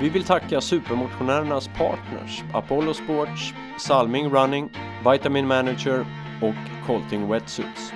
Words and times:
Vi 0.00 0.08
vill 0.08 0.24
tacka 0.24 0.60
supermotionärernas 0.60 1.68
partners 1.68 2.42
Apollo 2.54 2.94
Sports, 2.94 3.54
Salming 3.78 4.28
Running, 4.30 4.70
Vitamin 5.12 5.46
Manager 5.46 6.06
och 6.42 6.86
Colting 6.86 7.28
Wetsuits. 7.28 7.92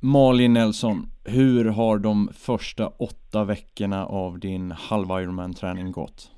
Malin 0.00 0.52
Nelson, 0.52 1.06
hur 1.24 1.64
har 1.64 1.98
de 1.98 2.28
första 2.34 2.88
åtta 2.88 3.44
veckorna 3.44 4.06
av 4.06 4.38
din 4.38 4.70
halv 4.70 5.06
Ironman-träning 5.06 5.92
gått? 5.92 6.30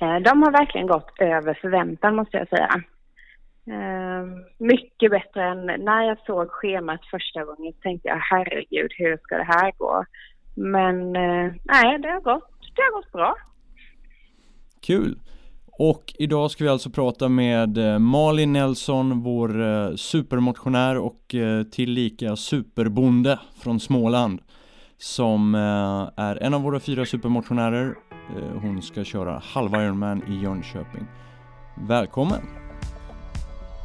Eh, 0.00 0.16
de 0.16 0.42
har 0.42 0.52
verkligen 0.52 0.86
gått 0.86 1.20
över 1.20 1.58
förväntan 1.60 2.16
måste 2.16 2.36
jag 2.36 2.48
säga. 2.48 2.82
Eh, 3.66 4.26
mycket 4.58 5.10
bättre 5.10 5.44
än 5.44 5.66
när 5.66 6.02
jag 6.02 6.18
såg 6.26 6.50
schemat 6.50 7.00
första 7.10 7.44
gången 7.44 7.72
tänkte 7.82 8.08
jag 8.08 8.18
herregud 8.18 8.92
hur 8.98 9.16
ska 9.16 9.36
det 9.36 9.44
här 9.44 9.72
gå? 9.78 10.04
Men 10.54 11.16
eh, 11.16 11.52
nej, 11.64 11.98
det 11.98 12.08
har 12.08 12.20
gått, 12.20 12.50
det 12.76 12.82
har 12.82 13.02
gått 13.02 13.12
bra. 13.12 13.34
Kul! 14.80 15.18
Och 15.78 16.14
idag 16.18 16.50
ska 16.50 16.64
vi 16.64 16.70
alltså 16.70 16.90
prata 16.90 17.28
med 17.28 17.78
eh, 17.78 17.98
Malin 17.98 18.52
Nelson, 18.52 19.22
vår 19.22 19.62
eh, 19.62 19.94
supermotionär 19.94 20.98
och 20.98 21.34
eh, 21.34 21.62
tillika 21.62 22.36
superbonde 22.36 23.38
från 23.62 23.80
Småland 23.80 24.40
som 24.96 25.54
är 26.16 26.42
en 26.42 26.54
av 26.54 26.62
våra 26.62 26.80
fyra 26.80 27.04
supermotionärer. 27.04 27.94
Hon 28.62 28.82
ska 28.82 29.04
köra 29.04 29.42
halva 29.44 29.84
Ironman 29.84 30.22
i 30.28 30.42
Jönköping. 30.42 31.06
Välkommen! 31.88 32.63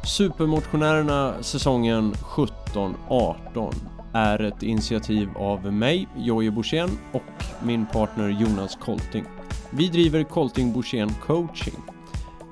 Supermotionärerna 0.04 1.42
säsongen 1.42 2.14
17-18 2.14 3.74
är 4.14 4.42
ett 4.42 4.62
initiativ 4.62 5.28
av 5.36 5.72
mig, 5.72 6.08
Jojje 6.16 6.50
Borssén 6.50 6.98
och 7.12 7.44
min 7.62 7.86
partner 7.86 8.28
Jonas 8.28 8.78
Kolting. 8.84 9.24
Vi 9.70 9.88
driver 9.88 10.24
Colting 10.24 10.72
Borssén 10.72 11.14
coaching. 11.26 11.74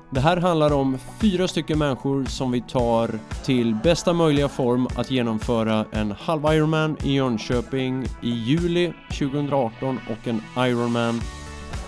Det 0.09 0.19
här 0.19 0.37
handlar 0.37 0.73
om 0.73 0.97
fyra 1.21 1.47
stycken 1.47 1.79
människor 1.79 2.25
som 2.25 2.51
vi 2.51 2.61
tar 2.61 3.19
till 3.45 3.75
bästa 3.75 4.13
möjliga 4.13 4.49
form 4.49 4.87
att 4.95 5.11
genomföra 5.11 5.85
en 5.91 6.11
halv 6.11 6.45
Ironman 6.45 6.97
i 7.03 7.13
Jönköping 7.13 8.05
i 8.21 8.29
juli 8.29 8.93
2018 9.19 9.99
och 10.09 10.27
en 10.27 10.41
Ironman 10.57 11.21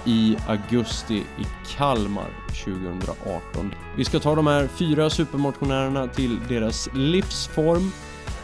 i 0.06 0.38
augusti 0.48 1.16
i 1.16 1.46
Kalmar 1.78 2.30
2018. 2.66 3.74
Vi 3.98 4.06
ska 4.06 4.20
ta 4.20 4.36
de 4.36 4.48
här 4.48 4.68
fyra 4.68 5.10
supermotionärerna 5.10 6.08
till 6.08 6.40
deras 6.48 6.90
livsform 6.94 7.92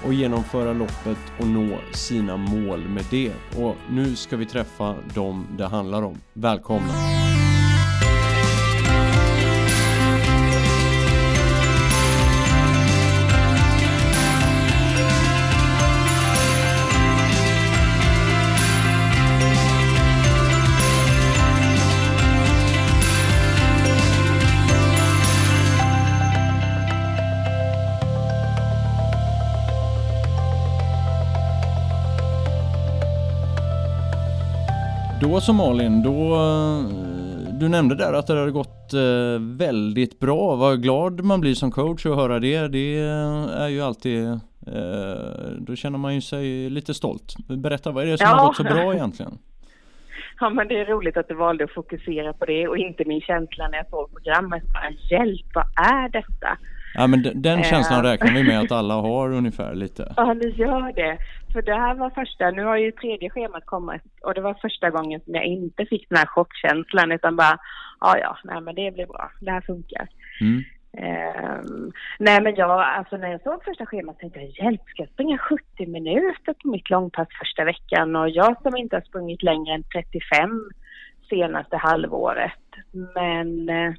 och 0.05 0.13
genomföra 0.13 0.73
loppet 0.73 1.17
och 1.39 1.47
nå 1.47 1.77
sina 1.93 2.37
mål 2.37 2.79
med 2.79 3.05
det. 3.09 3.33
Och 3.57 3.75
nu 3.89 4.15
ska 4.15 4.37
vi 4.37 4.45
träffa 4.45 4.95
dem 5.13 5.47
det 5.57 5.67
handlar 5.67 6.01
om. 6.01 6.17
Välkomna! 6.33 7.26
Då 35.29 35.41
så 35.41 35.53
Malin, 35.53 36.03
då 36.03 36.35
eh, 36.35 36.81
du 37.59 37.69
nämnde 37.69 37.95
där 37.95 38.13
att 38.13 38.27
det 38.27 38.39
hade 38.39 38.51
gått 38.51 38.93
eh, 38.93 39.39
väldigt 39.39 40.19
bra. 40.19 40.55
Vad 40.55 40.83
glad 40.83 41.23
man 41.23 41.41
blir 41.41 41.53
som 41.53 41.71
coach 41.71 42.05
att 42.05 42.15
höra 42.15 42.39
det. 42.39 42.67
Det 42.67 42.97
är 42.99 43.67
ju 43.67 43.81
alltid 43.81 44.27
eh, 44.27 44.37
Då 45.57 45.75
känner 45.75 45.97
man 45.97 46.15
ju 46.15 46.21
sig 46.21 46.69
lite 46.69 46.93
stolt. 46.93 47.35
Berätta, 47.47 47.91
vad 47.91 48.03
är 48.03 48.07
det 48.07 48.17
som 48.17 48.27
ja. 48.27 48.35
har 48.35 48.47
gått 48.47 48.55
så 48.55 48.63
bra 48.63 48.93
egentligen? 48.93 49.37
Ja 50.39 50.49
men 50.49 50.67
det 50.67 50.79
är 50.79 50.85
roligt 50.85 51.17
att 51.17 51.27
du 51.27 51.33
valde 51.33 51.63
att 51.63 51.71
fokusera 51.71 52.33
på 52.33 52.45
det 52.45 52.67
och 52.67 52.77
inte 52.77 53.05
min 53.05 53.21
känsla 53.21 53.67
när 53.67 53.77
jag 53.77 53.89
såg 53.89 54.11
programmet. 54.13 54.63
Hjälp, 55.11 55.45
vad 55.53 55.65
är 55.65 56.09
detta? 56.09 56.57
Ja 56.93 57.07
men 57.07 57.41
den 57.41 57.63
känslan 57.63 58.03
räknar 58.03 58.31
vi 58.33 58.43
med 58.43 58.59
att 58.59 58.71
alla 58.79 58.93
har 58.93 59.33
ungefär 59.33 59.75
lite. 59.75 60.13
Ja, 60.17 60.33
ni 60.33 60.49
gör 60.49 60.95
det. 60.95 61.17
För 61.57 61.61
det 61.61 61.75
här 61.75 61.95
var 61.95 62.09
första, 62.09 62.51
nu 62.51 62.63
har 62.63 62.77
ju 62.77 62.91
tredje 62.91 63.29
schemat 63.29 63.65
kommit 63.65 64.01
och 64.21 64.33
det 64.33 64.41
var 64.41 64.53
första 64.53 64.89
gången 64.89 65.21
som 65.21 65.33
jag 65.33 65.45
inte 65.45 65.85
fick 65.85 66.09
den 66.09 66.17
här 66.17 66.25
chockkänslan 66.25 67.11
utan 67.11 67.35
bara, 67.35 67.57
ja 67.99 68.17
ja, 68.17 68.37
nej 68.43 68.61
men 68.61 68.75
det 68.75 68.91
blir 68.91 69.05
bra, 69.05 69.31
det 69.41 69.51
här 69.51 69.61
funkar. 69.61 70.07
Mm. 70.41 70.63
Um, 70.97 71.91
nej 72.19 72.41
men 72.41 72.55
jag, 72.55 72.69
alltså 72.71 73.17
när 73.17 73.31
jag 73.31 73.41
såg 73.41 73.63
första 73.63 73.85
schemat 73.85 74.19
tänkte 74.19 74.39
jag, 74.39 74.49
hjälp, 74.49 74.81
ska 74.87 75.01
jag 75.01 75.09
springa 75.09 75.37
70 75.37 75.85
minuter 75.87 76.53
på 76.53 76.67
mitt 76.67 76.89
långpass 76.89 77.27
första 77.39 77.63
veckan? 77.63 78.15
Och 78.15 78.29
jag 78.29 78.61
som 78.61 78.77
inte 78.77 78.95
har 78.95 79.01
sprungit 79.01 79.43
längre 79.43 79.73
än 79.73 79.83
35 79.83 80.69
senaste 81.29 81.77
halvåret. 81.77 82.67
Men 83.15 83.69
uh, 83.69 83.93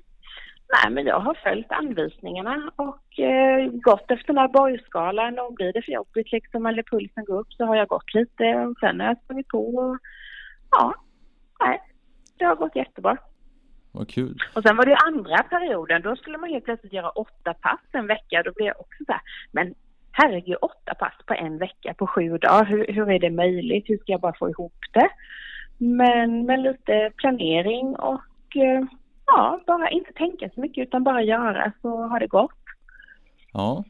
Nej, 0.73 0.93
men 0.93 1.07
jag 1.07 1.21
har 1.21 1.35
följt 1.35 1.73
anvisningarna 1.73 2.71
och 2.77 3.19
eh, 3.19 3.71
gått 3.71 4.11
efter 4.11 4.27
den 4.27 4.39
här 4.39 4.49
borgskalan 4.49 5.39
och 5.39 5.55
blir 5.55 5.73
det 5.73 5.83
för 5.83 5.93
jobbigt 5.93 6.33
liksom 6.33 6.67
eller 6.67 6.83
pulsen 6.83 7.25
går 7.25 7.39
upp 7.39 7.53
så 7.53 7.65
har 7.65 7.77
jag 7.77 7.89
gått 7.89 8.15
lite 8.15 8.55
och 8.55 8.79
sen 8.81 9.01
har 9.01 9.07
jag 9.07 9.19
sprungit 9.19 9.49
på 9.49 9.77
och 9.77 9.99
ja, 10.71 10.95
nej, 11.61 11.83
det 12.39 12.45
har 12.45 12.57
gått 12.57 12.77
jättebra. 12.77 13.17
Vad 13.93 14.09
kul. 14.09 14.39
Och 14.55 14.63
sen 14.63 14.77
var 14.77 14.87
det 14.87 14.97
andra 14.97 15.43
perioden, 15.43 16.03
då 16.03 16.17
skulle 16.17 16.39
man 16.39 16.51
helt 16.51 16.65
plötsligt 16.65 16.93
göra 16.93 17.11
åtta 17.11 17.55
pass 17.55 17.81
en 17.93 18.07
vecka. 18.07 18.43
Då 18.43 18.53
blev 18.53 18.67
jag 18.67 18.81
också 18.81 19.05
så 19.07 19.13
här, 19.13 19.21
men 19.53 19.75
herregud, 20.13 20.57
åtta 20.63 20.95
pass 20.95 21.15
på 21.27 21.35
en 21.35 21.59
vecka 21.59 21.95
på 21.95 22.07
sju 22.07 22.39
dagar, 22.39 22.65
hur, 22.65 22.87
hur 22.93 23.11
är 23.11 23.19
det 23.19 23.31
möjligt? 23.31 23.85
Hur 23.89 23.99
ska 23.99 24.13
jag 24.13 24.21
bara 24.21 24.39
få 24.39 24.51
ihop 24.51 24.79
det? 24.93 25.09
Men 25.79 26.47
med 26.47 26.61
lite 26.61 27.11
planering 27.17 27.97
och 27.97 28.57
eh, 28.57 28.85
ja, 29.29 29.61
bara 29.67 29.91
inte 29.91 30.13
tänka 30.13 30.51
så 30.55 30.61
mycket 30.61 30.89
utan 30.89 31.05
bara 31.05 31.23
göra 31.23 31.73
så 31.83 31.89
har 31.89 32.21
det 32.21 32.27
gått. 32.27 32.51
Ja. 33.53 33.85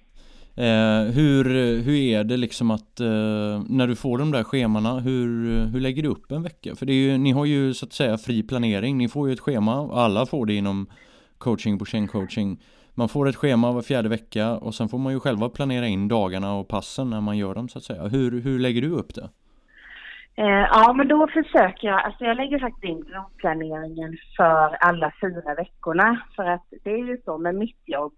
Eh, 0.57 1.03
hur, 1.13 1.45
hur 1.83 1.95
är 1.95 2.25
det 2.25 2.37
liksom 2.37 2.71
att 2.71 3.01
eh, 3.01 3.63
när 3.69 3.87
du 3.87 3.97
får 3.97 4.19
de 4.19 4.31
där 4.31 4.45
schemana, 4.45 5.01
hur, 5.01 5.65
hur 5.65 5.81
lägger 5.81 6.03
du 6.03 6.09
upp 6.09 6.33
en 6.33 6.43
vecka? 6.43 6.75
För 6.75 6.87
det 6.87 6.93
är 6.93 7.11
ju, 7.11 7.19
ni 7.19 7.33
har 7.33 7.45
ju 7.45 7.75
så 7.75 7.87
att 7.87 7.93
säga 7.93 8.19
fri 8.19 8.43
planering, 8.43 8.99
ni 8.99 9.09
får 9.09 9.29
ju 9.29 9.33
ett 9.35 9.41
schema, 9.41 9.91
alla 9.93 10.27
får 10.27 10.47
det 10.47 10.55
inom 10.55 10.87
coaching 11.39 11.79
på 11.79 11.85
coaching. 11.85 12.59
Man 12.95 13.09
får 13.09 13.29
ett 13.29 13.37
schema 13.37 13.73
var 13.73 13.83
fjärde 13.83 14.09
vecka 14.09 14.57
och 14.57 14.75
sen 14.75 14.89
får 14.89 14.99
man 14.99 15.13
ju 15.13 15.21
själva 15.21 15.49
planera 15.49 15.87
in 15.87 16.09
dagarna 16.09 16.55
och 16.55 16.69
passen 16.69 17.11
när 17.11 17.21
man 17.21 17.39
gör 17.39 17.55
dem 17.55 17.69
så 17.69 17.79
att 17.79 17.85
säga. 17.85 18.03
Hur, 18.03 18.41
hur 18.41 18.59
lägger 18.59 18.83
du 18.83 18.91
upp 18.91 19.15
det? 19.15 19.31
Eh, 20.39 20.67
ja, 20.71 20.93
men 20.93 21.09
då 21.09 21.29
försöker 21.29 21.89
jag, 21.89 22.01
alltså 22.05 22.25
jag 22.25 22.37
lägger 22.37 22.59
faktiskt 22.59 22.85
in 22.85 23.05
grovplaneringen 23.05 24.17
för 24.37 24.77
alla 24.81 25.13
fyra 25.21 25.55
veckorna. 25.55 26.21
För 26.37 26.45
att 26.45 26.67
det 26.85 26.91
är 26.91 27.05
ju 27.07 27.19
så 27.25 27.39
med 27.39 27.55
mitt 27.55 27.83
jobb 27.85 28.13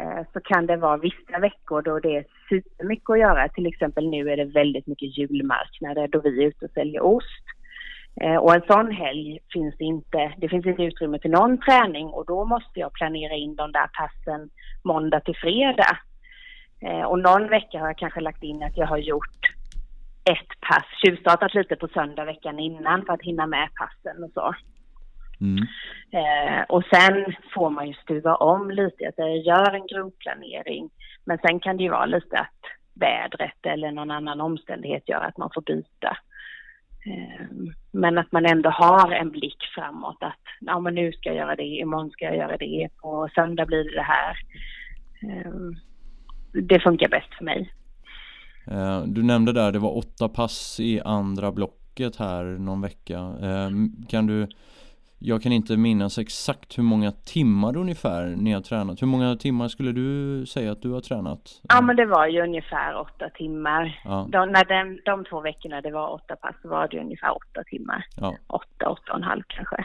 eh, 0.00 0.22
så 0.32 0.40
kan 0.40 0.66
det 0.66 0.76
vara 0.76 0.96
vissa 0.96 1.38
veckor 1.40 1.82
då 1.82 1.98
det 1.98 2.16
är 2.16 2.24
supermycket 2.48 3.10
att 3.10 3.18
göra. 3.18 3.48
Till 3.48 3.66
exempel 3.66 4.08
nu 4.08 4.30
är 4.30 4.36
det 4.36 4.44
väldigt 4.44 4.86
mycket 4.86 5.18
julmarknader 5.18 6.08
då 6.08 6.20
vi 6.20 6.42
är 6.42 6.48
ute 6.48 6.64
och 6.64 6.70
säljer 6.70 7.02
ost. 7.02 7.44
Eh, 8.20 8.36
och 8.36 8.54
en 8.54 8.62
sån 8.66 8.90
helg 8.90 9.38
finns 9.52 9.74
det 9.78 9.84
inte, 9.84 10.34
det 10.38 10.48
finns 10.48 10.66
inte 10.66 10.82
utrymme 10.82 11.18
till 11.18 11.30
någon 11.30 11.58
träning 11.58 12.06
och 12.06 12.26
då 12.26 12.44
måste 12.44 12.80
jag 12.80 12.92
planera 12.92 13.34
in 13.34 13.56
de 13.56 13.72
där 13.72 13.88
passen 13.98 14.50
måndag 14.84 15.20
till 15.20 15.36
fredag. 15.36 15.98
Eh, 16.80 17.02
och 17.02 17.18
någon 17.18 17.48
vecka 17.48 17.78
har 17.78 17.86
jag 17.86 17.98
kanske 17.98 18.20
lagt 18.20 18.42
in 18.42 18.62
att 18.62 18.76
jag 18.76 18.86
har 18.86 18.98
gjort 18.98 19.43
ett 20.24 20.60
pass, 20.60 20.84
tjuvstartat 21.04 21.54
lite 21.54 21.76
på 21.76 21.88
söndag 21.88 22.24
veckan 22.24 22.58
innan 22.58 23.04
för 23.04 23.12
att 23.12 23.22
hinna 23.22 23.46
med 23.46 23.68
passen 23.74 24.24
och 24.24 24.30
så. 24.34 24.54
Mm. 25.40 25.66
Eh, 26.10 26.62
och 26.68 26.84
sen 26.84 27.34
får 27.54 27.70
man 27.70 27.88
ju 27.88 27.94
stuva 27.94 28.34
om 28.34 28.70
lite, 28.70 29.08
att 29.08 29.14
jag 29.16 29.36
gör 29.36 29.74
en 29.74 29.86
grundplanering. 29.86 30.90
Men 31.24 31.38
sen 31.38 31.60
kan 31.60 31.76
det 31.76 31.82
ju 31.82 31.90
vara 31.90 32.06
lite 32.06 32.38
att 32.38 32.60
vädret 32.94 33.66
eller 33.66 33.90
någon 33.90 34.10
annan 34.10 34.40
omständighet 34.40 35.08
gör 35.08 35.20
att 35.20 35.36
man 35.36 35.50
får 35.54 35.62
byta. 35.62 36.16
Eh, 37.06 37.46
men 37.92 38.18
att 38.18 38.32
man 38.32 38.46
ändå 38.46 38.70
har 38.70 39.12
en 39.12 39.30
blick 39.30 39.62
framåt 39.74 40.16
att 40.20 40.42
ja, 40.60 40.80
men 40.80 40.94
nu 40.94 41.12
ska 41.12 41.28
jag 41.28 41.36
göra 41.36 41.56
det, 41.56 41.64
imorgon 41.64 42.10
ska 42.10 42.24
jag 42.24 42.36
göra 42.36 42.56
det, 42.56 42.88
på 43.02 43.28
söndag 43.34 43.66
blir 43.66 43.84
det 43.84 43.94
det 43.94 44.02
här. 44.02 44.36
Eh, 45.22 45.52
det 46.62 46.80
funkar 46.80 47.08
bäst 47.08 47.34
för 47.38 47.44
mig. 47.44 47.72
Eh, 48.66 49.02
du 49.02 49.22
nämnde 49.22 49.52
där, 49.52 49.72
det 49.72 49.78
var 49.78 49.96
åtta 49.96 50.28
pass 50.28 50.80
i 50.80 51.00
andra 51.00 51.52
blocket 51.52 52.16
här 52.16 52.44
någon 52.44 52.80
vecka. 52.80 53.18
Eh, 53.18 53.70
kan 54.08 54.26
du 54.26 54.48
jag 55.26 55.42
kan 55.42 55.52
inte 55.52 55.76
minnas 55.76 56.18
exakt 56.18 56.78
hur 56.78 56.82
många 56.82 57.12
timmar 57.12 57.76
ungefär 57.76 58.26
ni 58.26 58.52
har 58.52 58.60
tränat. 58.60 59.02
Hur 59.02 59.06
många 59.06 59.36
timmar 59.36 59.68
skulle 59.68 59.92
du 59.92 60.46
säga 60.46 60.72
att 60.72 60.82
du 60.82 60.90
har 60.90 61.00
tränat? 61.00 61.60
Ja, 61.68 61.80
men 61.80 61.96
det 61.96 62.06
var 62.06 62.26
ju 62.26 62.42
ungefär 62.42 62.96
åtta 62.96 63.30
timmar. 63.30 64.00
Ja. 64.04 64.28
De, 64.30 64.52
när 64.52 64.64
den, 64.64 65.00
de 65.04 65.24
två 65.24 65.40
veckorna 65.40 65.80
det 65.80 65.90
var 65.90 66.12
åtta 66.12 66.36
pass 66.36 66.54
var 66.64 66.88
det 66.88 67.00
ungefär 67.00 67.36
åtta 67.36 67.64
timmar. 67.66 68.06
Ja. 68.16 68.36
Åtta, 68.46 68.90
åtta 68.90 69.12
och 69.12 69.18
en 69.18 69.22
halv 69.22 69.42
kanske. 69.48 69.84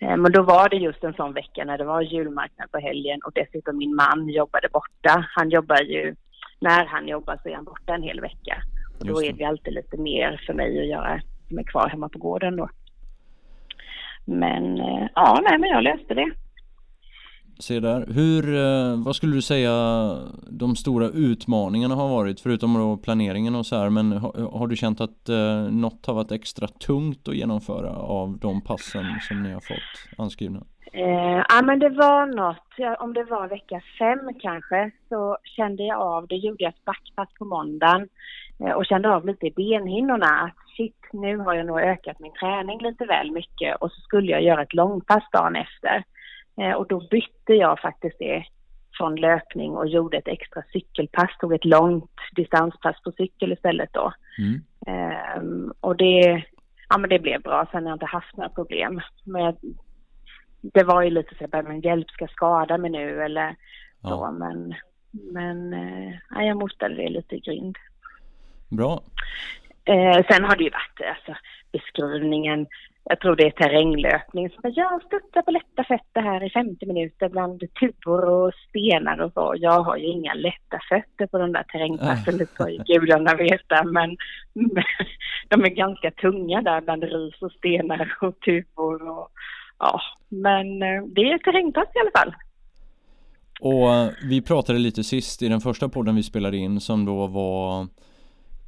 Eh, 0.00 0.16
men 0.16 0.32
då 0.32 0.42
var 0.42 0.68
det 0.68 0.76
just 0.76 1.04
en 1.04 1.14
sån 1.14 1.32
vecka 1.32 1.64
när 1.64 1.78
det 1.78 1.84
var 1.84 2.02
julmarknad 2.02 2.70
på 2.70 2.78
helgen 2.78 3.20
och 3.24 3.32
dessutom 3.34 3.78
min 3.78 3.94
man 3.94 4.28
jobbade 4.28 4.68
borta. 4.72 5.26
Han 5.36 5.50
jobbar 5.50 5.82
ju, 5.82 6.14
när 6.60 6.86
han 6.86 7.08
jobbar 7.08 7.38
så 7.42 7.48
är 7.48 7.54
han 7.54 7.64
borta 7.64 7.94
en 7.94 8.02
hel 8.02 8.20
vecka. 8.20 8.62
Och 9.00 9.06
då 9.06 9.22
är 9.22 9.32
det 9.32 9.44
alltid 9.44 9.74
lite 9.74 9.96
mer 9.96 10.42
för 10.46 10.54
mig 10.54 10.80
att 10.80 10.86
göra 10.86 11.20
som 11.48 11.58
är 11.58 11.62
kvar 11.62 11.88
hemma 11.88 12.08
på 12.08 12.18
gården 12.18 12.56
då. 12.56 12.68
Men 14.24 14.80
eh, 14.80 15.08
ja, 15.14 15.40
nej 15.48 15.58
men 15.58 15.70
jag 15.70 15.82
löste 15.84 16.14
det. 16.14 16.30
Se 17.58 17.80
där. 17.80 18.06
Hur, 18.06 18.56
eh, 18.56 19.04
vad 19.04 19.16
skulle 19.16 19.34
du 19.34 19.42
säga 19.42 19.72
de 20.50 20.76
stora 20.76 21.08
utmaningarna 21.08 21.94
har 21.94 22.08
varit 22.08 22.40
förutom 22.40 22.74
då 22.74 22.96
planeringen 22.96 23.54
och 23.54 23.66
så 23.66 23.76
här 23.76 23.90
men 23.90 24.12
har, 24.12 24.58
har 24.58 24.66
du 24.66 24.76
känt 24.76 25.00
att 25.00 25.28
eh, 25.28 25.62
något 25.62 26.06
har 26.06 26.14
varit 26.14 26.32
extra 26.32 26.68
tungt 26.68 27.28
att 27.28 27.36
genomföra 27.36 27.90
av 27.90 28.38
de 28.38 28.60
passen 28.60 29.04
som 29.28 29.42
ni 29.42 29.52
har 29.52 29.60
fått 29.60 30.18
anskrivna? 30.18 30.64
Eh, 30.96 31.44
ja 31.48 31.62
men 31.62 31.78
det 31.78 31.88
var 31.88 32.26
något, 32.26 32.98
om 32.98 33.14
det 33.14 33.24
var 33.24 33.48
vecka 33.48 33.80
fem 33.98 34.30
kanske 34.40 34.90
så 35.08 35.38
kände 35.56 35.82
jag 35.82 36.00
av, 36.00 36.26
det 36.26 36.36
gjorde 36.36 36.64
jag 36.64 36.68
ett 36.68 36.84
backpass 36.84 37.28
på 37.38 37.44
måndagen 37.44 38.08
eh, 38.60 38.70
och 38.70 38.86
kände 38.86 39.14
av 39.14 39.26
lite 39.26 39.46
i 39.46 39.50
benhinnorna 39.50 40.26
att 40.26 40.76
shit 40.76 40.96
nu 41.12 41.36
har 41.36 41.54
jag 41.54 41.66
nog 41.66 41.80
ökat 41.80 42.20
min 42.20 42.32
träning 42.32 42.78
lite 42.82 43.04
väl 43.04 43.30
mycket 43.30 43.76
och 43.76 43.92
så 43.92 44.00
skulle 44.00 44.32
jag 44.32 44.42
göra 44.42 44.62
ett 44.62 44.74
långpass 44.74 45.24
dagen 45.32 45.56
efter. 45.56 46.04
Eh, 46.60 46.72
och 46.72 46.86
då 46.86 47.00
bytte 47.10 47.54
jag 47.54 47.80
faktiskt 47.80 48.16
det 48.18 48.44
från 48.98 49.16
löpning 49.16 49.76
och 49.76 49.88
gjorde 49.88 50.16
ett 50.16 50.28
extra 50.28 50.62
cykelpass, 50.72 51.38
tog 51.40 51.52
ett 51.52 51.64
långt 51.64 52.10
distanspass 52.36 53.02
på 53.02 53.12
cykel 53.12 53.52
istället 53.52 53.92
då. 53.92 54.12
Mm. 54.38 54.60
Um, 55.38 55.72
och 55.80 55.96
det, 55.96 56.44
ja 56.88 56.98
men 56.98 57.10
det 57.10 57.18
blev 57.18 57.42
bra, 57.42 57.66
sen 57.70 57.82
har 57.82 57.90
jag 57.90 57.96
inte 57.96 58.06
haft 58.06 58.36
några 58.36 58.50
problem. 58.50 59.00
Men 59.24 59.56
det 60.74 60.84
var 60.84 61.02
ju 61.02 61.10
lite 61.10 61.34
så 61.38 61.44
att 61.44 61.64
men 61.64 61.80
hjälp 61.80 62.10
ska 62.10 62.26
skada 62.26 62.78
mig 62.78 62.90
nu 62.90 63.22
eller 63.22 63.56
ja. 64.02 64.08
så, 64.08 64.30
men, 64.30 64.74
men 65.10 65.72
ja, 66.30 66.42
jag 66.42 66.56
motade 66.56 66.94
det 66.94 67.08
lite 67.08 67.36
i 67.36 67.40
grind. 67.40 67.76
Bra. 68.68 69.02
Uh, 69.90 70.26
sen 70.30 70.44
har 70.44 70.56
det 70.56 70.64
ju 70.64 70.70
varit 70.70 71.16
alltså, 71.16 71.36
beskrivningen 71.72 72.66
jag 73.08 73.20
tror 73.20 73.36
det 73.36 73.46
är 73.46 73.50
terränglöpning. 73.50 74.50
Så 74.50 74.60
jag 74.62 75.02
studsar 75.02 75.42
på 75.42 75.50
lätta 75.50 75.84
fötter 75.84 76.22
här 76.22 76.44
i 76.44 76.50
50 76.50 76.86
minuter 76.86 77.28
bland 77.28 77.62
tubor 77.80 78.24
och 78.24 78.52
stenar 78.68 79.20
och 79.20 79.32
så. 79.32 79.54
Jag 79.56 79.80
har 79.80 79.96
ju 79.96 80.06
inga 80.06 80.34
lätta 80.34 80.80
fötter 80.88 81.26
på 81.26 81.38
de 81.38 81.52
där 81.52 81.62
terrängpassen, 81.62 82.38
det 82.38 82.46
ska 82.46 82.70
ju 82.70 82.78
gudarna 82.78 83.34
veta. 83.34 83.84
Men, 83.84 84.16
men 84.52 84.84
de 85.48 85.64
är 85.64 85.68
ganska 85.68 86.10
tunga 86.10 86.62
där 86.62 86.80
bland 86.80 87.04
ris 87.04 87.42
och 87.42 87.52
stenar 87.52 88.16
och 88.20 88.40
tubor. 88.40 89.08
Och, 89.08 89.28
ja, 89.78 90.00
men 90.28 90.82
eh, 90.82 91.02
det 91.06 91.20
är 91.20 91.38
terrängpass 91.38 91.88
i 91.94 91.98
alla 91.98 92.10
fall. 92.24 92.34
Och 93.60 93.94
eh, 93.94 94.10
vi 94.22 94.42
pratade 94.42 94.78
lite 94.78 95.04
sist 95.04 95.42
i 95.42 95.48
den 95.48 95.60
första 95.60 95.88
podden 95.88 96.16
vi 96.16 96.22
spelade 96.22 96.56
in 96.56 96.80
som 96.80 97.04
då 97.04 97.26
var 97.26 97.86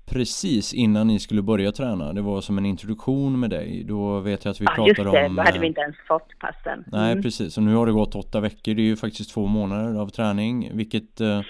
precis 0.09 0.75
innan 0.75 1.07
ni 1.07 1.19
skulle 1.19 1.43
börja 1.43 1.73
träna. 1.73 2.13
Det 2.13 2.21
var 2.21 2.41
som 2.41 2.59
en 2.59 2.67
introduktion 2.67 3.41
med 3.41 3.51
dig. 3.51 3.85
Då 3.85 4.21
vet 4.21 4.45
jag 4.45 4.53
att 4.53 4.61
vi 4.61 4.65
ja, 4.65 4.75
pratade 4.75 4.89
just 4.89 5.13
det. 5.13 5.27
om... 5.27 5.37
då 5.37 5.43
hade 5.43 5.59
vi 5.59 5.67
inte 5.67 5.81
ens 5.81 5.97
fått 6.09 6.39
passen. 6.39 6.73
Mm. 6.73 6.85
Nej, 6.87 7.23
precis. 7.23 7.57
Och 7.57 7.63
nu 7.63 7.75
har 7.75 7.87
det 7.87 7.93
gått 7.93 8.15
åtta 8.15 8.41
veckor. 8.41 8.75
Det 8.75 8.83
är 8.83 8.85
ju 8.85 8.97
faktiskt 8.97 9.31
två 9.31 9.47
månader 9.47 10.01
av 10.01 10.09
träning, 10.09 10.71
vilket 10.75 11.21
eh, 11.21 11.29
eh, 11.29 11.43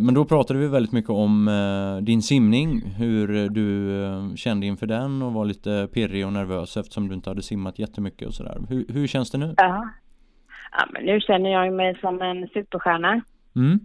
men 0.00 0.14
då 0.14 0.24
pratade 0.24 0.58
vi 0.58 0.68
väldigt 0.68 0.92
mycket 0.92 1.10
om 1.10 1.48
eh, 1.48 2.04
din 2.04 2.22
simning, 2.22 2.82
hur 2.98 3.48
du 3.48 3.96
eh, 4.04 4.34
kände 4.34 4.66
inför 4.66 4.86
den 4.86 5.22
och 5.22 5.32
var 5.32 5.44
lite 5.44 5.88
pirrig 5.94 6.26
och 6.26 6.32
nervös 6.32 6.76
eftersom 6.76 7.08
du 7.08 7.14
inte 7.14 7.30
hade 7.30 7.42
simmat 7.42 7.78
jättemycket 7.78 8.28
och 8.28 8.34
sådär. 8.34 8.58
Hur, 8.68 8.84
hur 8.88 9.06
känns 9.06 9.30
det 9.30 9.38
nu? 9.38 9.54
Ja. 9.56 9.88
ja, 10.72 10.86
men 10.92 11.04
nu 11.04 11.20
känner 11.20 11.50
jag 11.50 11.72
mig 11.72 11.98
som 12.00 12.22
en 12.22 12.48
superstjärna. 12.48 13.20
Mm. 13.56 13.80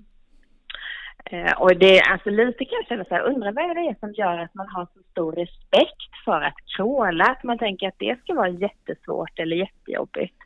Eh, 1.26 1.62
och 1.62 1.76
det 1.76 2.00
är 2.00 2.12
alltså 2.12 2.30
lite 2.30 2.66
kan 2.66 2.78
jag 2.80 2.88
känna 2.88 3.06
så 3.06 3.16
här, 3.16 3.22
undrar 3.22 3.52
vad 3.52 3.76
det 3.76 3.90
är 3.90 3.96
som 4.00 4.14
gör 4.14 4.38
att 4.38 4.54
man 4.54 4.68
har 4.68 4.86
så 4.86 5.00
stor 5.12 5.32
respekt 5.32 6.12
för 6.26 6.42
att 6.42 6.56
crawla, 6.76 7.26
att 7.26 7.44
man 7.44 7.58
tänker 7.58 7.88
att 7.88 8.00
det 8.00 8.20
ska 8.20 8.34
vara 8.34 8.50
jättesvårt 8.50 9.40
eller 9.40 9.56
jättejobbigt. 9.56 10.45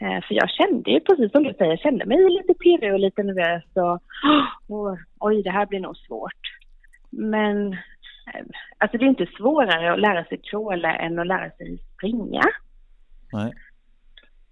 Eh, 0.00 0.20
för 0.28 0.34
jag 0.34 0.50
kände 0.50 0.90
ju 0.90 1.00
precis 1.00 1.32
som 1.32 1.42
du 1.42 1.54
säger, 1.54 1.70
jag 1.70 1.80
kände 1.80 2.06
mig 2.06 2.30
lite 2.30 2.54
pirrig 2.54 2.92
och 2.92 3.00
lite 3.00 3.22
nervös 3.22 3.64
och 3.74 4.02
oh, 4.76 4.94
oj, 5.18 5.42
det 5.42 5.50
här 5.50 5.66
blir 5.66 5.80
nog 5.80 5.96
svårt. 5.96 6.42
Men 7.10 7.72
eh, 7.72 8.44
alltså 8.78 8.98
det 8.98 9.04
är 9.04 9.08
inte 9.08 9.26
svårare 9.38 9.92
att 9.92 10.00
lära 10.00 10.24
sig 10.24 10.38
crawla 10.38 10.96
än 10.96 11.18
att 11.18 11.26
lära 11.26 11.50
sig 11.50 11.78
springa. 11.94 12.42
Nej. 13.32 13.52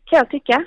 Kan 0.05 0.19
jag 0.19 0.31
tycka. 0.31 0.65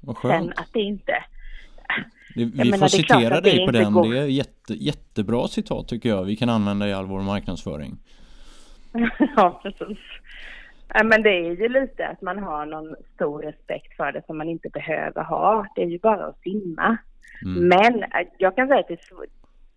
Vad 0.00 0.16
skönt. 0.16 0.44
Sen 0.44 0.52
att 0.56 0.72
det 0.72 0.80
inte 0.80 1.12
det, 2.34 2.44
vi 2.44 2.70
menar, 2.70 2.78
får 2.78 2.86
citera 2.86 3.40
dig 3.40 3.66
på 3.66 3.72
den. 3.72 3.92
Går. 3.92 4.12
Det 4.12 4.18
är 4.18 4.26
jätte, 4.26 4.74
jättebra 4.74 5.48
citat 5.48 5.88
tycker 5.88 6.08
jag. 6.08 6.24
Vi 6.24 6.36
kan 6.36 6.48
använda 6.48 6.88
i 6.88 6.92
all 6.92 7.06
vår 7.06 7.20
marknadsföring. 7.20 7.98
ja, 9.36 9.60
precis. 9.62 9.98
Ja, 10.94 11.04
men 11.04 11.22
det 11.22 11.30
är 11.30 11.54
ju 11.54 11.68
lite 11.68 12.08
att 12.08 12.22
man 12.22 12.38
har 12.38 12.66
någon 12.66 12.96
stor 13.14 13.42
respekt 13.42 13.96
för 13.96 14.12
det 14.12 14.26
som 14.26 14.38
man 14.38 14.48
inte 14.48 14.68
behöver 14.68 15.22
ha. 15.22 15.66
Det 15.74 15.82
är 15.82 15.86
ju 15.86 15.98
bara 15.98 16.26
att 16.26 16.40
simma. 16.40 16.96
Mm. 17.44 17.68
Men 17.68 18.02
äh, 18.02 18.28
jag 18.38 18.56
kan 18.56 18.68
säga 18.68 18.80
att 18.80 18.88
det, 18.88 19.00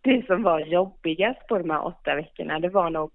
det 0.01 0.25
som 0.25 0.44
var 0.44 0.60
jobbigast 0.60 1.48
på 1.48 1.57
de 1.57 1.69
här 1.69 1.86
åtta 1.86 2.15
veckorna, 2.15 2.60
det 2.60 2.69
var 2.69 2.89
nog 2.89 3.12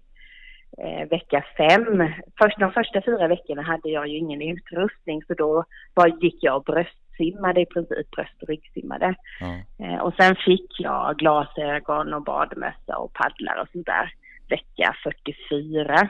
eh, 0.77 1.09
vecka 1.09 1.45
fem. 1.57 2.09
Först, 2.37 2.59
de 2.59 2.71
första 2.71 3.01
fyra 3.01 3.27
veckorna 3.27 3.61
hade 3.61 3.89
jag 3.89 4.07
ju 4.07 4.17
ingen 4.17 4.41
utrustning 4.41 5.23
så 5.23 5.33
då 5.33 5.65
var, 5.93 6.07
gick 6.07 6.43
jag 6.43 6.63
bröst 6.63 6.97
simmade 7.17 7.61
i 7.61 7.65
princip, 7.65 8.11
bröst 8.11 8.41
och 8.41 8.47
ryggsimmade. 8.47 9.15
Ja. 9.39 9.85
Eh, 9.85 9.99
och 9.99 10.13
sen 10.13 10.35
fick 10.35 10.79
jag 10.79 11.17
glasögon 11.17 12.13
och 12.13 12.23
badmössa 12.23 12.97
och 12.97 13.13
paddlar 13.13 13.61
och 13.61 13.67
sånt 13.71 13.85
där 13.85 14.13
vecka 14.49 14.95
44. 15.03 16.09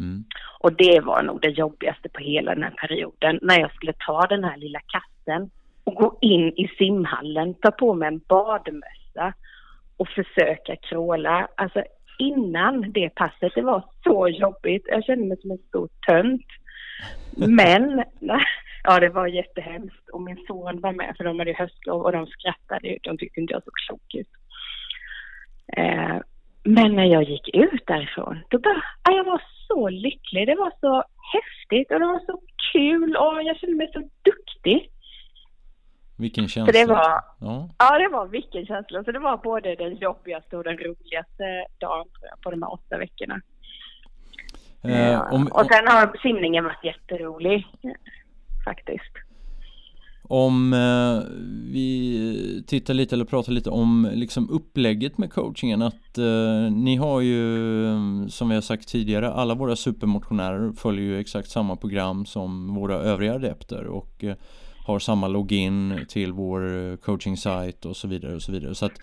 Mm. 0.00 0.24
Och 0.60 0.72
det 0.72 1.00
var 1.00 1.22
nog 1.22 1.40
det 1.40 1.48
jobbigaste 1.48 2.08
på 2.08 2.20
hela 2.20 2.54
den 2.54 2.62
här 2.62 2.70
perioden, 2.70 3.38
när 3.42 3.60
jag 3.60 3.74
skulle 3.74 3.92
ta 4.06 4.26
den 4.26 4.44
här 4.44 4.56
lilla 4.56 4.80
kassen 4.80 5.50
och 5.84 5.94
gå 5.94 6.18
in 6.20 6.48
i 6.48 6.68
simhallen, 6.78 7.54
ta 7.54 7.70
på 7.70 7.94
mig 7.94 8.08
en 8.08 8.20
badmössa 8.28 9.34
och 9.96 10.08
försöka 10.08 10.76
kråla. 10.76 11.48
Alltså 11.54 11.84
innan 12.18 12.92
det 12.92 13.14
passet, 13.14 13.52
det 13.54 13.62
var 13.62 13.84
så 14.04 14.28
jobbigt. 14.28 14.84
Jag 14.88 15.04
kände 15.04 15.26
mig 15.26 15.40
som 15.40 15.50
en 15.50 15.58
stor 15.58 15.88
tönt. 16.06 16.46
Men 17.36 18.04
Ja, 18.86 19.00
det 19.00 19.08
var 19.08 19.26
jättehemskt. 19.26 20.08
Och 20.08 20.22
min 20.22 20.44
son 20.46 20.80
var 20.80 20.92
med 20.92 21.14
för 21.16 21.24
de 21.24 21.38
hade 21.38 21.52
höstlov 21.52 22.02
och 22.02 22.12
de 22.12 22.26
skrattade. 22.26 22.98
De 23.02 23.18
tyckte 23.18 23.40
inte 23.40 23.52
jag 23.52 23.64
såg 23.64 23.74
klok 23.86 24.14
ut. 24.14 24.28
Eh, 25.76 26.16
men 26.62 26.96
när 26.96 27.04
jag 27.04 27.22
gick 27.22 27.54
ut 27.54 27.86
därifrån, 27.86 28.38
då 28.48 28.58
bara, 28.58 28.82
ah, 29.02 29.12
jag 29.12 29.24
var 29.24 29.42
så 29.74 29.88
lycklig. 29.88 30.46
Det 30.46 30.54
var 30.54 30.72
så 30.80 31.04
häftigt 31.34 31.90
och 31.92 32.00
det 32.00 32.06
var 32.06 32.22
så 32.26 32.40
kul 32.72 33.16
och 33.16 33.42
jag 33.42 33.56
kände 33.56 33.76
mig 33.76 33.90
så 33.92 34.02
duktig. 34.22 34.90
Vilken 36.16 36.48
känsla. 36.48 36.72
Så 36.72 36.78
det 36.78 36.86
var, 36.86 37.24
ja. 37.40 37.68
ja, 37.78 37.98
det 37.98 38.08
var 38.08 38.26
vilken 38.26 38.66
känsla. 38.66 39.04
Så 39.04 39.12
det 39.12 39.18
var 39.18 39.36
både 39.36 39.74
den 39.74 39.96
jobbigaste 39.96 40.56
och 40.56 40.64
den 40.64 40.78
roligaste 40.78 41.66
dagen 41.78 42.06
jag, 42.22 42.40
på 42.42 42.50
de 42.50 42.62
här 42.62 42.72
åtta 42.72 42.98
veckorna. 42.98 43.40
Eh, 44.82 45.32
om, 45.32 45.46
och 45.46 45.66
sen 45.66 45.88
har 45.88 46.18
simningen 46.22 46.64
varit 46.64 46.84
jätterolig 46.84 47.66
faktiskt. 48.64 49.14
Om 50.28 50.72
eh, 50.72 51.32
vi 51.72 52.64
tittar 52.66 52.94
lite 52.94 53.14
eller 53.14 53.24
pratar 53.24 53.52
lite 53.52 53.70
om 53.70 54.10
liksom 54.14 54.50
upplägget 54.50 55.18
med 55.18 55.32
coachingen 55.32 55.82
att 55.82 56.18
eh, 56.18 56.72
ni 56.72 56.96
har 56.96 57.20
ju 57.20 58.28
som 58.28 58.48
vi 58.48 58.54
har 58.54 58.62
sagt 58.62 58.88
tidigare 58.88 59.32
alla 59.32 59.54
våra 59.54 59.76
supermotionärer 59.76 60.72
följer 60.72 61.04
ju 61.04 61.20
exakt 61.20 61.50
samma 61.50 61.76
program 61.76 62.26
som 62.26 62.74
våra 62.74 62.94
övriga 62.94 63.34
adepter 63.34 63.86
och 63.86 64.24
eh, 64.24 64.36
har 64.86 64.98
samma 64.98 65.28
login 65.28 66.06
till 66.08 66.32
vår 66.32 66.90
eh, 66.90 66.96
coaching 66.96 67.36
site 67.36 67.88
och 67.88 67.96
så 67.96 68.08
vidare 68.08 68.34
och 68.34 68.42
så 68.42 68.52
vidare 68.52 68.74
så 68.74 68.86
att 68.86 68.98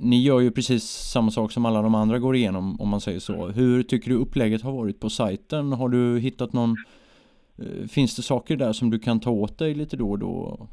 ni 0.00 0.22
gör 0.22 0.40
ju 0.40 0.50
precis 0.50 0.84
samma 0.84 1.30
sak 1.30 1.52
som 1.52 1.66
alla 1.66 1.82
de 1.82 1.94
andra 1.94 2.18
går 2.18 2.36
igenom 2.36 2.80
om 2.80 2.88
man 2.88 3.00
säger 3.00 3.20
så. 3.20 3.46
Hur 3.48 3.82
tycker 3.82 4.10
du 4.10 4.16
upplägget 4.16 4.62
har 4.62 4.72
varit 4.72 5.00
på 5.00 5.10
sajten? 5.10 5.72
Har 5.72 5.88
du 5.88 6.18
hittat 6.18 6.52
någon 6.52 6.76
finns 7.90 8.16
det 8.16 8.22
saker 8.22 8.56
där 8.56 8.72
som 8.72 8.90
du 8.90 8.98
kan 8.98 9.20
ta 9.20 9.30
åt 9.30 9.58
dig 9.58 9.74
lite 9.74 9.96
då 9.96 10.10
och 10.10 10.18
då? 10.18 10.68